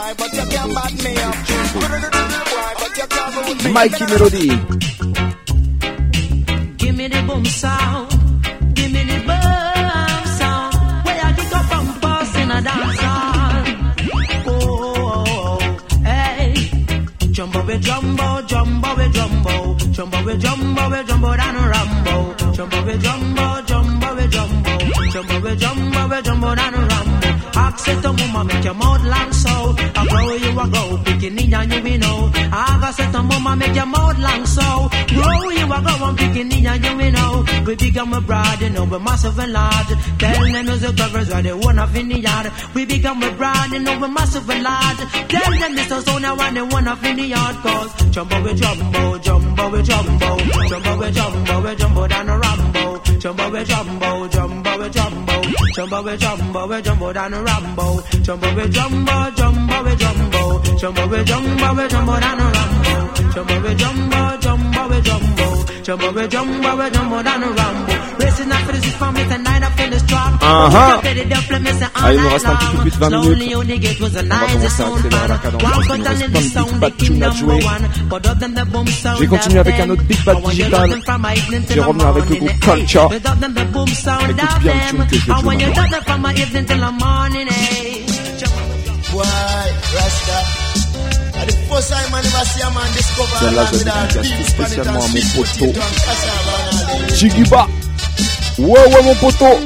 [3.79, 4.49] Mikey Melody.
[6.79, 8.11] Give me the boom sound.
[8.75, 10.75] Give me the boom sound.
[11.07, 13.01] Where I kick up and pass in a dance.
[14.49, 15.59] Oh,
[16.11, 16.55] hey.
[17.31, 19.55] Jumbo we jumbo, jumbo we jumbo.
[19.97, 20.35] Jumbo we
[21.73, 22.35] rambo.
[22.57, 24.73] Jumbo we jumbo, jumbo we jumbo.
[25.13, 27.09] Jumbo we jumbo, we jumbo down rambo.
[28.45, 29.75] Make your mouth long so.
[29.97, 32.28] I grow you a go, picking in and you we know.
[33.09, 34.89] Set to mama, make your mouth long so.
[35.09, 37.45] Grow you a go, I'm picking in and you we know.
[37.67, 39.89] We become a bride, you know, we're massive and large.
[40.19, 42.53] Tell them music covers where they wanna in the yard.
[42.75, 44.99] We become a bride, you know, we're massive and large.
[45.29, 47.57] Tell them is so now when they wanna in the yard.
[47.57, 50.37] Cause jumbo we jumbo, jumbo we jumbo.
[50.69, 52.99] Jumbo we jumbo, we jumbo down a rambo.
[53.19, 54.18] Jumbo we jumbo, we
[55.79, 56.03] jumbo.
[56.03, 58.03] We jumbo, we jumbo down a rambo.
[58.23, 60.61] Jumbo we jumbo, jumbo we jumbo.
[60.81, 62.95] Jumbo we jumbo, we jumbo down a rambo.
[63.35, 65.65] Jumbo we jumbo, jumbo we jumbo.
[65.87, 67.93] Jumbo we jumbo, we jumbo down a rambo.
[68.19, 69.89] Racing after the system, it's a night up in.
[70.51, 71.01] Ah, ah.
[71.95, 73.57] Ah, il nous reste un petit peu plus de 20 minutes.
[74.33, 77.23] On va commencer à accélérer la cadence qu'il nous reste plein de big bad tunes
[77.23, 77.61] à jouer.
[79.15, 80.91] Je vais continuer avec un autre big bad digital.
[81.69, 83.09] Je vais revenir avec le groupe Culture.
[83.13, 83.39] Écoute
[84.61, 85.99] bien le tune que je vais jouer maintenant.
[89.13, 89.25] Boy,
[89.95, 90.39] Rasta?
[91.41, 94.51] And the first time I never see a man discover Celle-là, je la dédicace tout
[94.51, 95.73] spécialement à mon poteau.
[97.15, 97.67] Chigiba.
[98.59, 99.59] Ouais, ouais, mon poteau.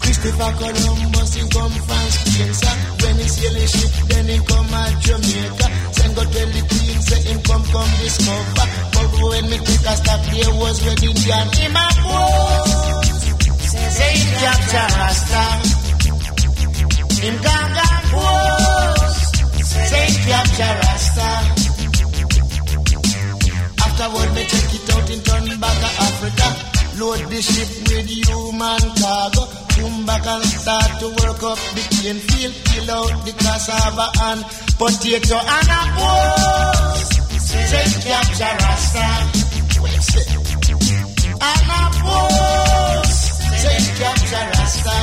[0.00, 2.74] Christopher Columbus, he come from Spain, sir.
[3.02, 5.66] When he sail a ship, then he come at Jamaica.
[5.92, 8.66] Send God tell the queen, say him come, come discover.
[8.92, 10.78] But when me take a stop, there was.
[10.78, 13.07] Him a pose,
[13.98, 15.44] say him capture Rasta.
[17.22, 19.22] Him gaga pose,
[19.90, 21.28] say capture Rasta.
[23.84, 26.48] Afterward, me take it out in turn back to Africa.
[26.98, 29.44] Load the ship with human cargo.
[29.74, 34.40] come back and start to work up the cane field, kill out the cassava and
[34.78, 35.82] potato and a.
[37.70, 39.06] Say capture Rasta.
[41.40, 42.87] And a.
[43.62, 44.96] Say capture Rasta.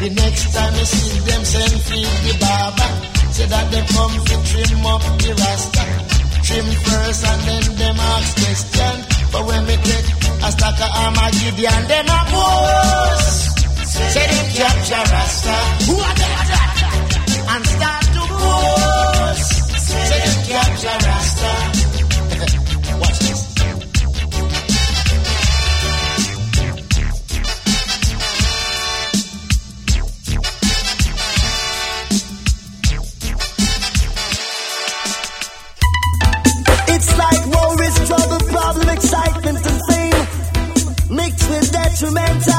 [0.00, 2.90] The next time you see them send feed the barber,
[3.32, 5.84] say that they come to trim up the rasta.
[6.46, 8.94] Trim first and then them ask question.
[9.32, 10.08] But when me take
[10.46, 13.40] a stack of Armageddon, them a boast.
[14.12, 15.56] Say them capture rasta.
[15.88, 16.34] Who are they?
[17.56, 19.52] And start to boast.
[19.80, 21.15] Say them capture rasta.
[38.76, 42.52] Problem, excitement, and fame mixed with detrimental.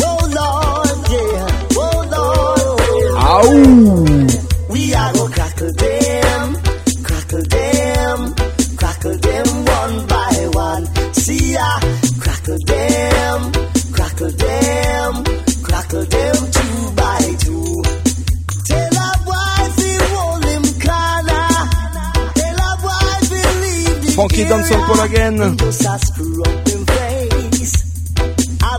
[0.00, 3.63] Oh Lord, yeah, oh Lord.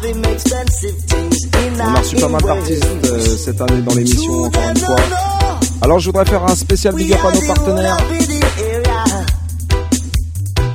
[0.05, 4.43] Him expensive things in On a reçu pas mal d'artistes euh, cette année dans l'émission,
[4.43, 4.95] encore une fois.
[5.81, 7.97] Alors je voudrais faire un spécial big up à nos partenaires.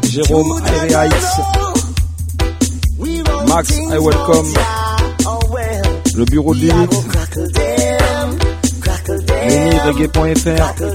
[0.04, 1.40] Jérôme, Airy Heights,
[3.48, 4.52] Max, I Welcome,
[6.16, 6.86] le bureau de Lenny,
[9.86, 10.89] reggae.fr,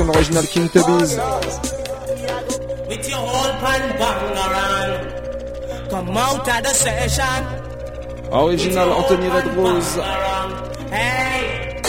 [0.00, 1.18] les productions King Tubbies.
[2.88, 4.92] With your whole pan bangarang.
[5.90, 7.42] Come out of the session.
[8.32, 9.94] Original Anthony Red Rose.
[10.90, 11.80] Hey.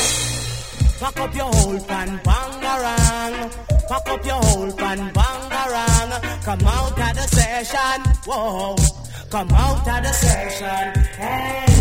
[0.99, 3.51] Pack up your whole pan bangarang.
[3.89, 6.43] Pack up your whole pan bangarang.
[6.43, 8.01] Come out of the session.
[8.25, 8.75] Whoa.
[9.29, 11.03] Come out of the session.
[11.15, 11.80] Hey.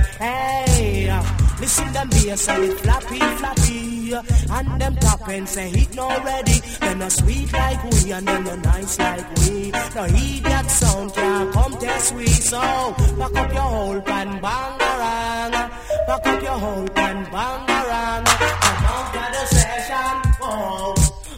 [1.71, 4.13] Listen them bass and it flappy flappy,
[4.51, 6.59] and them top and say it no ready.
[6.81, 9.71] Them a sweet like we and them no nice like we.
[9.95, 12.27] No heed that sound can't come test we.
[12.27, 15.71] So pack up your whole pan bangarang,
[16.07, 18.25] pack up your whole pan bangarang.
[18.65, 20.95] Come out of the session, whoa.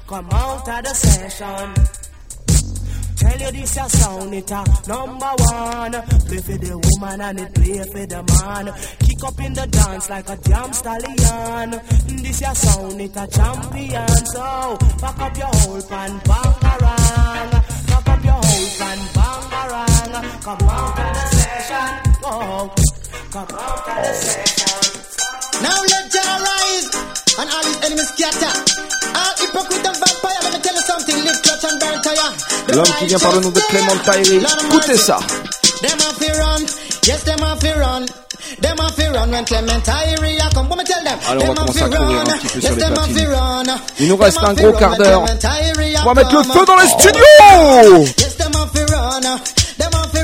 [0.07, 1.73] Come out of the session.
[3.18, 5.91] Tell you this a sound it a number one.
[6.26, 8.73] Play for the woman and it play for the man.
[9.23, 11.79] Kick up in the dance like a jam stallion.
[12.19, 14.11] This a sound it a champion.
[14.35, 17.51] So pack up your whole pan bangarang.
[17.87, 20.43] Pack up your whole pan bangarang.
[20.43, 21.89] Come out of the session.
[22.25, 22.67] Oh,
[23.31, 25.63] come out of the session.
[25.63, 26.91] Now let Jah rise
[27.39, 28.53] and all his enemies scatter.
[29.07, 31.15] All hypocrite and vampire, let me tell you something.
[31.23, 32.29] Live clutch and burn tire.
[32.67, 34.43] The L'homme qui vient par le nom de Clément Irie.
[34.67, 35.19] Écoutez ça.
[35.79, 36.61] Them have run,
[37.07, 38.05] yes, them have run.
[38.61, 40.67] Them have to run when Clement Iria come.
[40.69, 41.17] What me tell them?
[41.27, 43.75] Allez, on va commencer à courir un petit peu sur les platines.
[43.99, 45.25] Il nous reste un gros quart d'heure.
[46.03, 48.05] On va mettre le feu dans les studios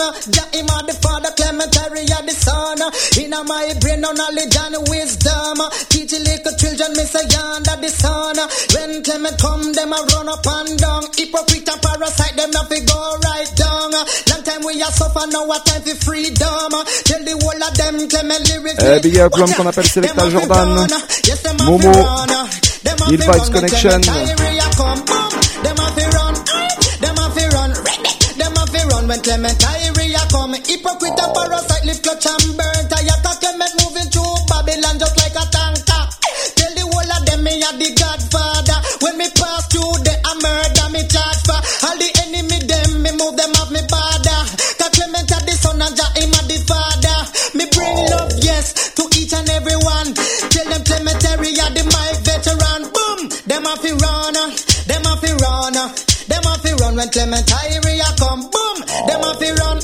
[0.51, 2.79] Him a the father, Clement Irie the son.
[3.19, 5.57] Inna my brain no knowledge and wisdom.
[5.91, 8.37] Teach little children me say yonder the sun.
[8.75, 11.03] When Clement come, them a run up and down.
[11.17, 13.91] Hypocrite and parasite, them go right down.
[14.31, 16.71] Long time we a suffer, now a time for freedom.
[17.05, 18.83] Tell the whole of them Clement lyrics.
[18.83, 20.87] Eh, big up l'homme qu'on appelle Selecta Jordan,
[21.59, 21.91] Momo,
[23.09, 24.01] Lil Vibes Connection.
[24.01, 26.99] Them a fi run, mm.
[26.99, 27.71] them a fi run,
[28.37, 30.53] them a fi run when Clement Irie come.
[30.53, 31.33] Hypocrite and oh.
[31.35, 32.83] parasite live clutch and burn.
[32.89, 36.03] Tayaka Clement moving through Babylon just like a tanker.
[36.57, 38.00] Tell the whole of them me a the
[55.61, 58.49] run, them a fi run when Clement Irie come.
[58.49, 59.77] Boom, them a fi run,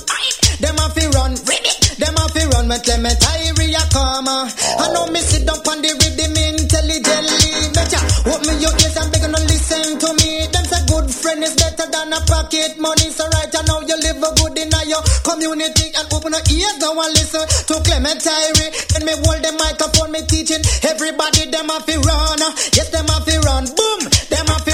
[0.58, 4.28] them a fi run, them a fi run when Clement Irie come.
[4.28, 7.70] I know me sit down on the rhythm intelligently.
[7.78, 10.48] Better open me your ears and begin to listen to me.
[10.50, 13.10] Them say good friend is better than a pocket money.
[13.14, 16.78] So right I know you live a good in your community and open your ears
[16.82, 18.70] now and listen to Clement Irie.
[18.98, 22.42] Then me hold the microphone, me teaching everybody them a fi run.
[22.74, 23.66] Yes, them a fi run.
[23.78, 24.00] Boom,
[24.34, 24.74] them a fi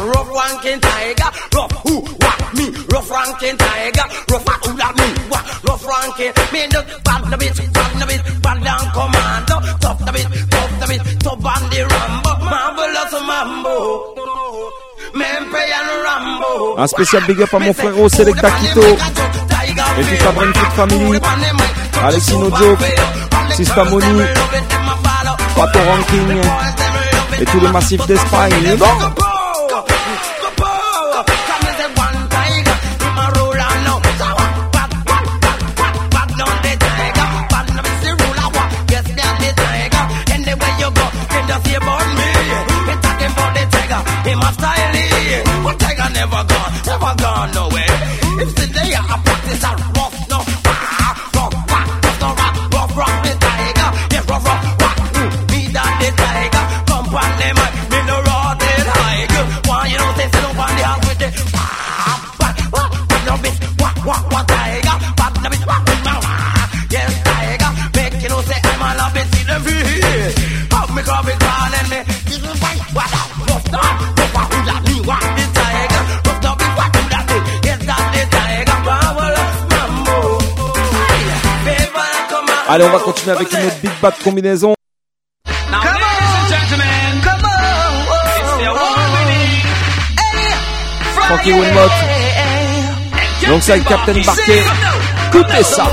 [0.00, 5.44] ranking tiger, rough, who, what, me, rough ranking tiger, rough, what, who, that me, what,
[5.64, 10.12] rough ranking, me, the bad the bit, bad the bit, bad down commando, tough the
[10.12, 14.24] bit, tough the bit, tough on the rambo, marvelous mambo.
[16.76, 21.20] Un spécial big up à mon Selecta Quito et toute la Brain Food Family.
[22.02, 22.80] Alexis No Joke,
[23.52, 24.22] Sista Moni,
[25.56, 26.40] Pato Ranking.
[27.40, 28.76] Et tous les massifs d'Espagne.
[28.76, 29.33] Bon.
[46.24, 47.94] Never gone, never gone nowhere.
[48.40, 48.73] If
[82.74, 84.74] Allez, on va continuer avec une autre Big Bad combinaison.
[91.14, 91.92] Frankie Winmott.
[93.46, 94.64] Donc c'est Captain Barquet.
[95.30, 95.86] Coupez ça.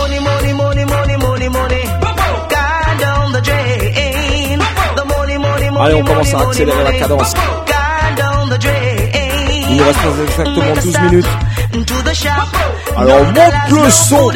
[5.80, 7.34] Allez, on commence à accélérer la cadence.
[9.70, 11.28] Il nous reste exactement 12 minutes.
[12.98, 14.32] Alors monte le son.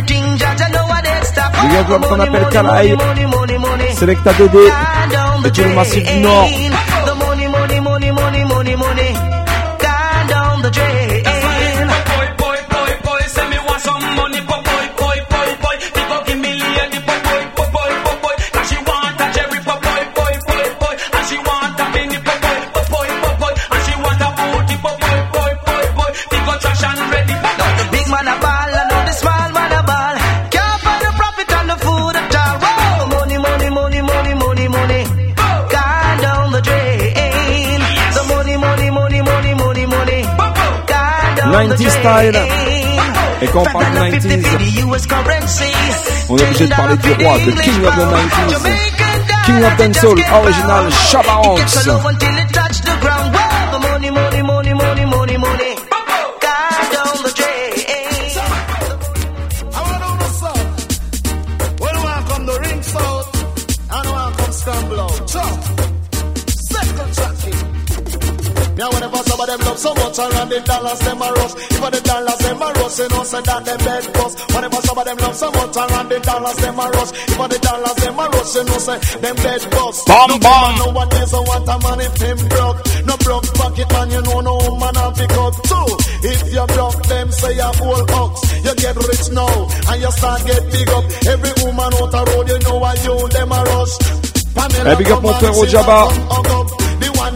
[0.00, 2.96] Le gars, je vois qu'on appelle Kalaï.
[3.98, 4.56] Selecta DD.
[5.44, 6.48] Et le massif du Nord.
[41.68, 42.40] 90s style.
[43.42, 45.72] Et quand on parle de 90s, US currency.
[46.28, 48.70] on est obligé de parler du roi, de King of the 90s.
[49.46, 53.39] King of Dancehall, original Shabba It's
[69.80, 71.54] so much around the dollars, them a rush.
[71.56, 74.34] If the dollars, them a rush, you know, say that them bed bust.
[74.52, 77.10] Whenever some of them love so much around the dollars, them a rush.
[77.16, 79.98] If the dollars, them a rush, you know, say them bed bust.
[80.04, 80.70] Bum, no bum.
[80.84, 82.78] No one is a want a man if him broke.
[83.08, 85.88] No broke pocket man, you know no woman have pick up too.
[86.28, 88.34] If you broke them, say a whole ox.
[88.60, 89.54] You get rich now,
[89.88, 91.04] and you start get big up.
[91.24, 93.94] Every woman out the road, you know why you them a rush.
[94.52, 96.04] Pamela Eh, big up mon frère au Jabba.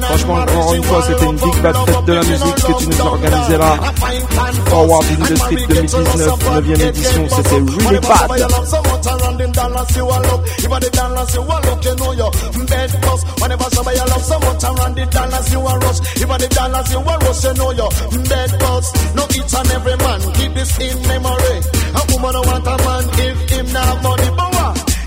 [0.02, 3.00] Franchement, encore une fois, c'était une big bad fête de la musique que tu nous
[3.00, 3.76] as là.
[4.66, 8.28] Forward Industry 2019, 9ème édition, c'était really bad.
[8.36, 8.48] The
[10.80, 12.64] the know in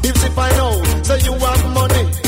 [0.04, 2.27] if find out, say you have money.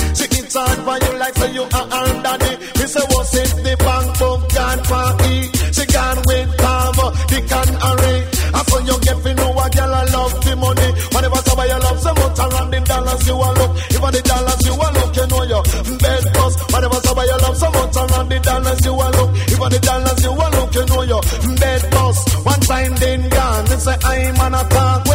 [0.49, 2.57] In charge for you like say you are her daddy.
[2.57, 5.45] Me say what's it the bank book gone for E.
[5.77, 8.15] She gone with Palmer, the canary.
[8.57, 10.89] I saw you get to know a girl I love the money.
[11.13, 13.71] Whenever somebody love so much around the dollars you a look.
[13.93, 15.61] If the dollars you a look, oh, you know you
[16.01, 16.57] bed bust.
[16.73, 19.29] Whenever somebody love so much around the dollars you a look.
[19.53, 21.19] If the dollars you a look, oh, you know you
[21.61, 22.21] bed bust.
[22.41, 25.08] One time then gone, me say I'm an attack.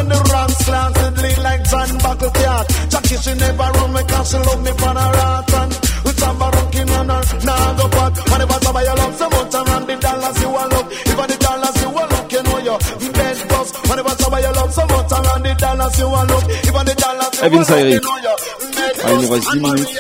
[3.25, 5.73] She never run me cause she love me for a rat and
[6.05, 8.13] with some barunking on her, nah go pot.
[8.29, 10.87] Whenever somebody love so much around the dollars you a look.
[10.93, 13.73] If the dollars you a look, you know you bed bust.
[13.89, 16.45] Whenever somebody love so much around the dollars you a look.
[16.69, 18.35] If the dollars you a look, you know you
[18.77, 19.99] bed Ah, il nous reste 10 minutes.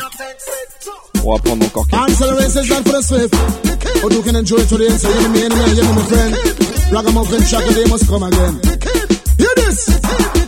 [1.24, 2.10] On va prendre encore quelques.
[2.10, 3.34] Answer the races done for the swift.
[4.02, 5.00] But you can enjoy it to the end.
[5.00, 6.36] So you me enemy, you know my friend.
[6.92, 8.60] Ragamuffin shaka, they must come again.
[9.38, 10.43] Hear this.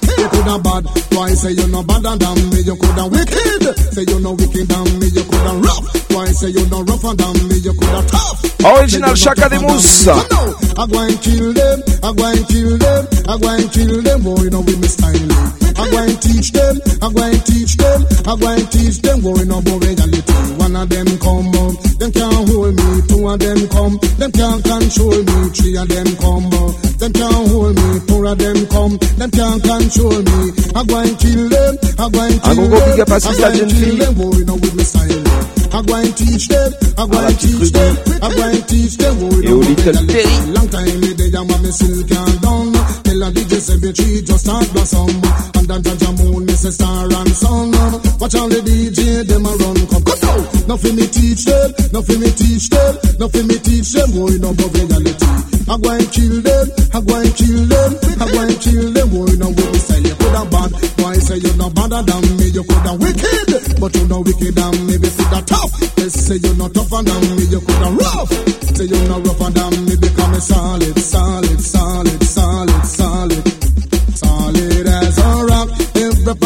[0.47, 2.61] Coulda bad, why say you no badder than me?
[2.63, 5.09] You coulda wicked, say you no wicked than me.
[5.09, 7.57] You coulda rough, why say you no rough rougher than me?
[7.59, 8.45] You coulda tough.
[8.65, 10.07] Original Chaka Demus.
[10.07, 14.23] I go and kill them, I go and kill them, I go and kill them,
[14.23, 15.66] boy, you know we miss style.
[15.87, 19.23] I go and teach them, I go and teach them, I go and teach them,
[19.23, 20.19] boy, you know about reality.
[20.59, 22.89] One of them come up, them can't hold me.
[23.07, 25.37] Two of them come, them can't control me.
[25.55, 27.89] Three of them come up, them can't hold me.
[28.11, 30.39] Four of them come, them can't control me.
[30.75, 31.73] I go and kill them,
[32.03, 33.97] I go and kill gros gros big them, up à I Sista go and kill
[34.03, 35.23] them, boy, you with me style.
[35.71, 39.15] I go and teach them, I go and teach them, I go and teach them,
[39.23, 40.07] boy, you Et know Little.
[40.11, 40.35] Terry.
[40.51, 42.73] Long time me dey and me still can't done.
[43.07, 45.56] Tell a DJ say the tree just start blossom.
[45.69, 47.75] And then Jaja Moon say star and sun.
[48.23, 50.43] Watch all the DJ them a run come come down.
[50.71, 54.07] Nothing me teach them, nothing me teach them, nothing me teach them.
[54.15, 55.27] Boy no go reality.
[55.67, 59.07] I go and kill them, I go and kill them, I go and kill them.
[59.11, 60.71] Boy no with me say you coulda bad.
[61.03, 62.47] Why say you no badder than me?
[62.55, 63.51] You coulda wicked,
[63.83, 64.95] but you no wicked than me.
[65.03, 65.73] Be coulda tough.
[65.99, 67.43] They say you no tougher than me.
[67.51, 68.31] You coulda rough.
[68.79, 72.06] Say you no rougher than me because me solid, solid, solid, solid,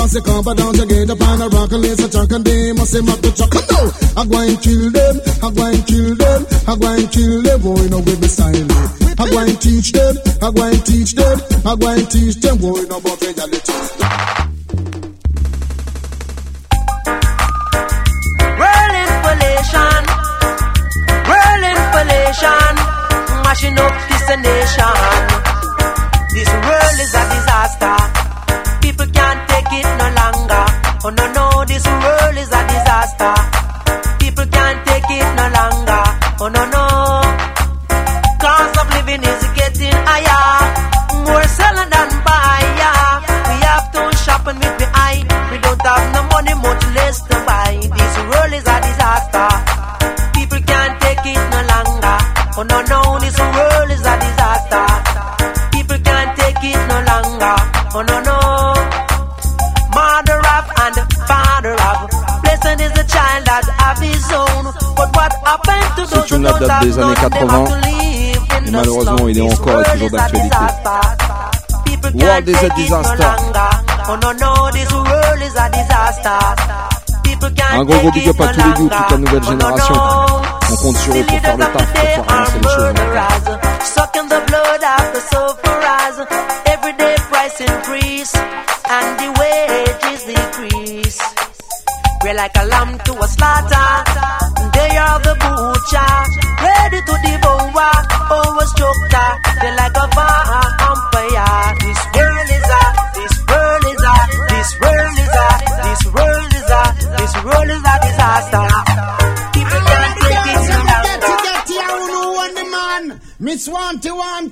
[0.01, 2.43] Posse come but down to get up on a rock and lace a truck and
[2.43, 3.53] they must say up the truck.
[3.53, 7.09] Come now, I go and kill them, I go and kill them, I go and
[7.13, 7.61] kill them.
[7.61, 8.65] Boy, no with me style.
[9.21, 11.37] I go and teach them, I go and teach them,
[11.69, 12.57] I go and teach them.
[12.57, 13.77] Boy, no about reality.
[18.57, 20.03] World inflation,
[21.29, 22.73] world inflation,
[23.45, 24.97] mashing up this nation.
[26.33, 28.10] This world is a disaster.
[65.97, 67.65] Ce tune date des années 80.
[68.67, 70.57] Et malheureusement, il est encore et toujours d'actualité.
[72.15, 73.25] World is a disaster.
[77.73, 79.95] Un gros gros big up à tous les youths, toute la nouvelle génération.
[80.71, 82.85] On compte sur eux pour faire le taf, pour faire avancer les choses.
[82.85, 82.95] Hein.
[92.23, 94.10] We're like a lamb to a slaughter.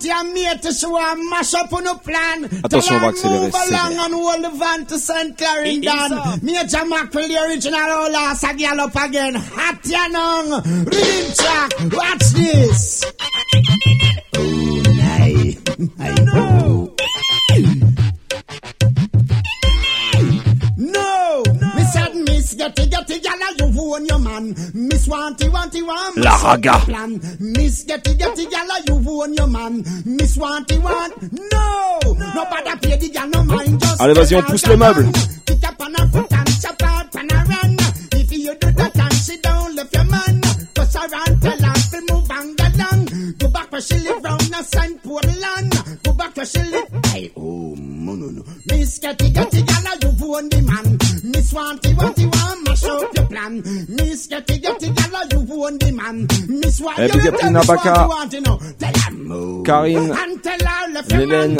[0.09, 2.45] Wanty Wanty and Mate show a mash up on the plan.
[2.65, 4.01] Attention, on va accélérer, Move c'est along bien.
[4.05, 5.37] and hold the van to St.
[5.37, 6.41] Clarendon.
[6.43, 9.35] Major Mackerel, the original old ass, a up again.
[9.35, 10.65] Hot yanong.
[10.91, 11.73] Real track.
[11.93, 13.05] Watch this.
[14.37, 16.48] Oh, nice.
[24.09, 24.55] Your man.
[24.75, 26.17] Miss Wanty Wanty Want.
[26.17, 26.79] La raga.
[26.81, 27.21] Plan.
[27.41, 29.85] Miss Getty Getty Gala, you own your man.
[30.05, 31.33] Miss Wanty Want.
[31.33, 31.99] No,
[32.35, 33.81] nobody pay the gal no mind.
[33.81, 35.13] Just Allez, vas-y, on pousse les meubles.
[35.47, 37.77] Pick up on a foot and chop out on a run.
[38.13, 40.41] If you do that and she don't left your man.
[40.75, 43.05] Cause her and tell her to move and get down.
[43.39, 45.03] Go back where she live round the St.
[45.03, 46.03] Portland.
[46.05, 46.89] Go back where she live.
[47.07, 48.43] Hey, oh, no, no, no.
[48.71, 50.99] Miss Getty Getty Gala, you own the man.
[51.33, 52.18] Miss Wanty Wanty
[53.49, 53.63] man.
[53.89, 54.93] Miss Getty Getty oh.
[54.93, 56.27] Gala, you won the man.
[56.49, 58.09] Miss eh, what you big up Tina Baka,
[59.65, 60.13] Karine,
[61.11, 61.57] Hélène,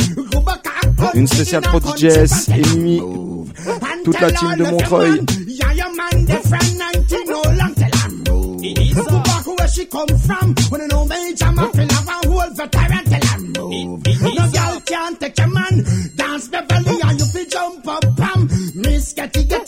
[1.15, 3.01] une spéciale pro DJS, Amy,
[4.05, 5.25] toute la team de Montreuil.
[9.71, 10.55] she come from.
[10.71, 11.39] When you know tyrant
[13.69, 14.03] move.
[14.23, 15.85] No girl can't take a man.
[16.17, 18.05] Dance the belly and you feel jump up.
[18.75, 19.68] Miss Getty Getty.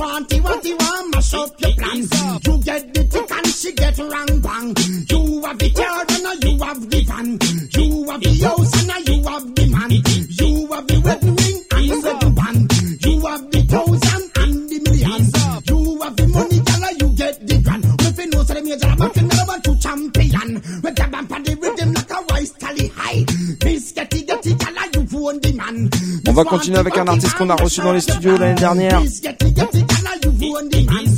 [0.00, 1.98] Miss Wanty Wanty Want, mash up your plan.
[1.98, 4.74] You get the tick and she get rang bang.
[5.10, 7.38] You have the car and you have the van.
[7.76, 9.90] You have the house and you have the man.
[9.90, 12.72] You have the wedding ring and the wedding band.
[13.04, 15.36] You have the thousand and the millions.
[15.68, 17.84] You have the money, gala, you get the grand.
[18.00, 20.54] If you know, so the major back in the to champion.
[20.80, 23.24] With the bump and the rhythm like a rice tally high.
[26.26, 29.00] On va continuer avec un artiste qu'on a reçu dans les studios l'année dernière.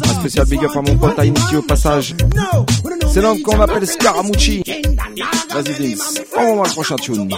[0.04, 2.14] Un spécial big up à mon pote Initi au passage.
[3.12, 4.62] C'est l'homme qu'on appelle Scaramucci.
[5.50, 6.00] Vas-y Dings,
[6.36, 7.28] envoie-moi le prochain tune.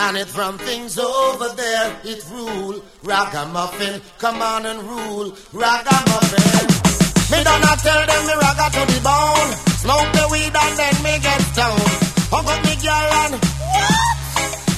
[0.00, 1.96] And it from things over there.
[2.04, 4.00] It rule ragamuffin.
[4.18, 6.66] Come on and rule ragamuffin.
[7.30, 9.50] Me don't tell them me ragga to the bone.
[9.82, 11.98] Smoke the weed and then me get stoned.
[12.30, 14.18] Hug up me girl and what?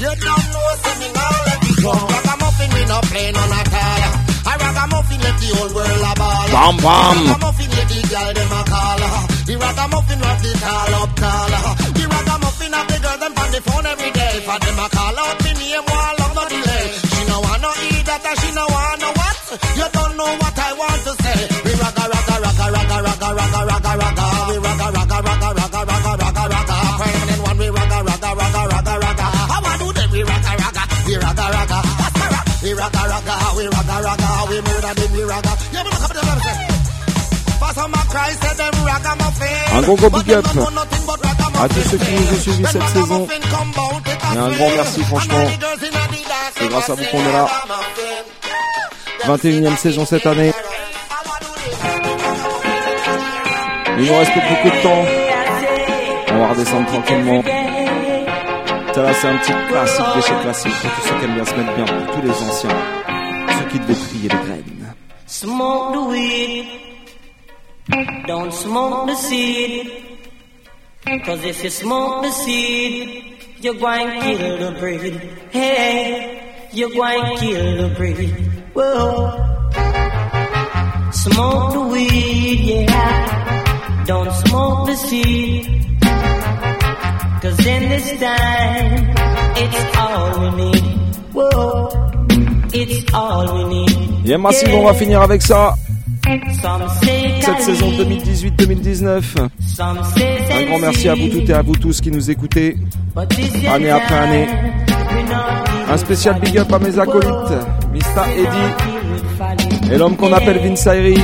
[0.00, 1.92] you don't know so me now let it go.
[1.92, 4.02] Ragamuffin we no play none at all.
[4.40, 6.48] A ragamuffin let the whole world a ball.
[6.48, 7.16] Bam, bam.
[7.28, 9.02] Ragamuffin let the girl them a call.
[9.44, 11.89] The ragamuffin rock the tall up tall
[13.60, 14.34] phone every day.
[14.46, 16.86] For them, I call out me name while long no delay.
[17.12, 19.36] She no want no eat that, she no want no what?
[19.78, 21.38] You don't know what I want to say.
[21.64, 24.26] We ragga, ragga, ragga, ragga, ragga, ragga, ragga, ragga.
[24.50, 26.76] We ragga, ragga, ragga, ragga, ragga, ragga, ragga.
[27.00, 29.26] Permanent one, we ragga, ragga, ragga, ragga, ragga.
[29.50, 30.08] How I do that?
[30.10, 31.78] We ragga, ragga, we ragga, ragga.
[32.64, 35.52] We ragga, ragga, we ragga, ragga, we murder them, we ragga.
[35.74, 36.34] Yeah, but look up at them, I'm
[40.54, 41.29] gonna go big up.
[41.60, 43.28] À tous ceux qui nous ont suivis cette saison.
[44.34, 45.46] Et un grand merci franchement.
[46.56, 47.46] C'est grâce à vous qu'on est là.
[49.26, 50.52] 21ème saison cette année.
[53.98, 55.04] Il nous reste beaucoup de temps.
[56.32, 57.42] On va redescendre tranquillement.
[58.94, 61.74] Ça là c'est un petit classique classique pour tous ceux qui aiment bien se mettre
[61.76, 62.70] bien, pour tous les anciens.
[63.58, 64.94] Ceux qui devaient trier les graines.
[65.26, 66.64] Smoke the weed.
[68.26, 70.09] Don't smoke the seed.
[71.18, 75.14] Cause if you smoke the seed, you're going to kill the breed.
[75.50, 78.30] Hey, you're going to kill the breed.
[78.74, 79.34] Whoa.
[81.10, 84.04] Smoke the weed, yeah.
[84.06, 85.66] Don't smoke the seed.
[87.42, 89.10] Cause in this time,
[89.56, 90.84] it's all we need.
[91.34, 91.90] Whoa.
[92.72, 94.24] It's all we need.
[94.24, 95.74] Yeah, massive, on va finir avec ça.
[97.40, 99.22] Cette saison 2018-2019.
[99.60, 102.76] Some say Un grand merci à vous toutes et à vous tous qui nous écoutez
[103.68, 104.46] année après année.
[105.88, 107.52] Un spécial big up à mes acolytes,
[107.92, 111.20] Mista Eddy et l'homme qu'on appelle Vince Ayri.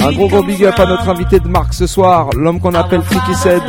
[0.00, 3.02] Un gros gros big up à notre invité de marque ce soir, l'homme qu'on appelle
[3.02, 3.62] Tricky Said.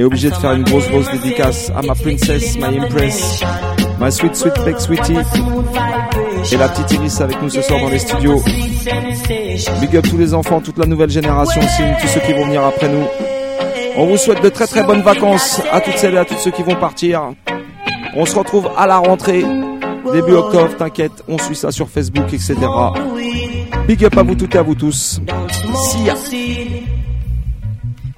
[0.00, 3.44] Et obligé de faire une grosse grosse dédicace à ma princesse, my impress,
[4.00, 5.18] my sweet sweet big sweetie.
[6.50, 8.42] Et la petite Iris avec nous ce soir dans les studios.
[9.78, 12.64] Big up tous les enfants, toute la nouvelle génération aussi, tous ceux qui vont venir
[12.64, 13.04] après nous.
[13.98, 16.50] On vous souhaite de très très bonnes vacances à toutes celles et à tous ceux
[16.50, 17.34] qui vont partir.
[18.16, 19.44] On se retrouve à la rentrée,
[20.14, 22.56] début octobre, t'inquiète, on suit ça sur Facebook, etc.
[23.86, 25.20] Big up à vous toutes et à vous tous.
[25.74, 26.14] See ya.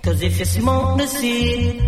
[0.03, 1.81] Cause if you smoke the seed,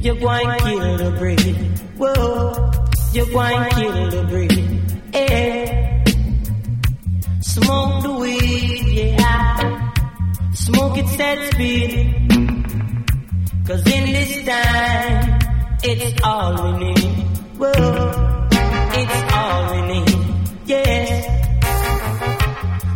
[0.00, 1.56] you're going to kill the breed.
[1.98, 2.70] Whoa,
[3.12, 4.80] you're going to kill the breed.
[5.12, 6.02] Eh.
[7.42, 9.92] Smoke the weed, yeah.
[10.54, 12.14] Smoke it set speed.
[13.66, 15.38] Cause in this time,
[15.84, 17.00] it's all we need.
[17.58, 18.48] Whoa,
[18.94, 20.16] it's all we need.
[20.64, 21.20] Yeah.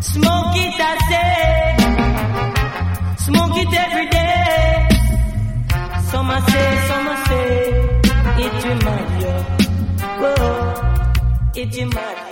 [0.00, 1.76] Smoke it, I say.
[3.26, 4.31] Smoke it every day.
[6.22, 7.46] Some I say, some I say.
[8.44, 9.34] It remind you.
[10.22, 10.40] Whoa,
[11.56, 12.31] it remind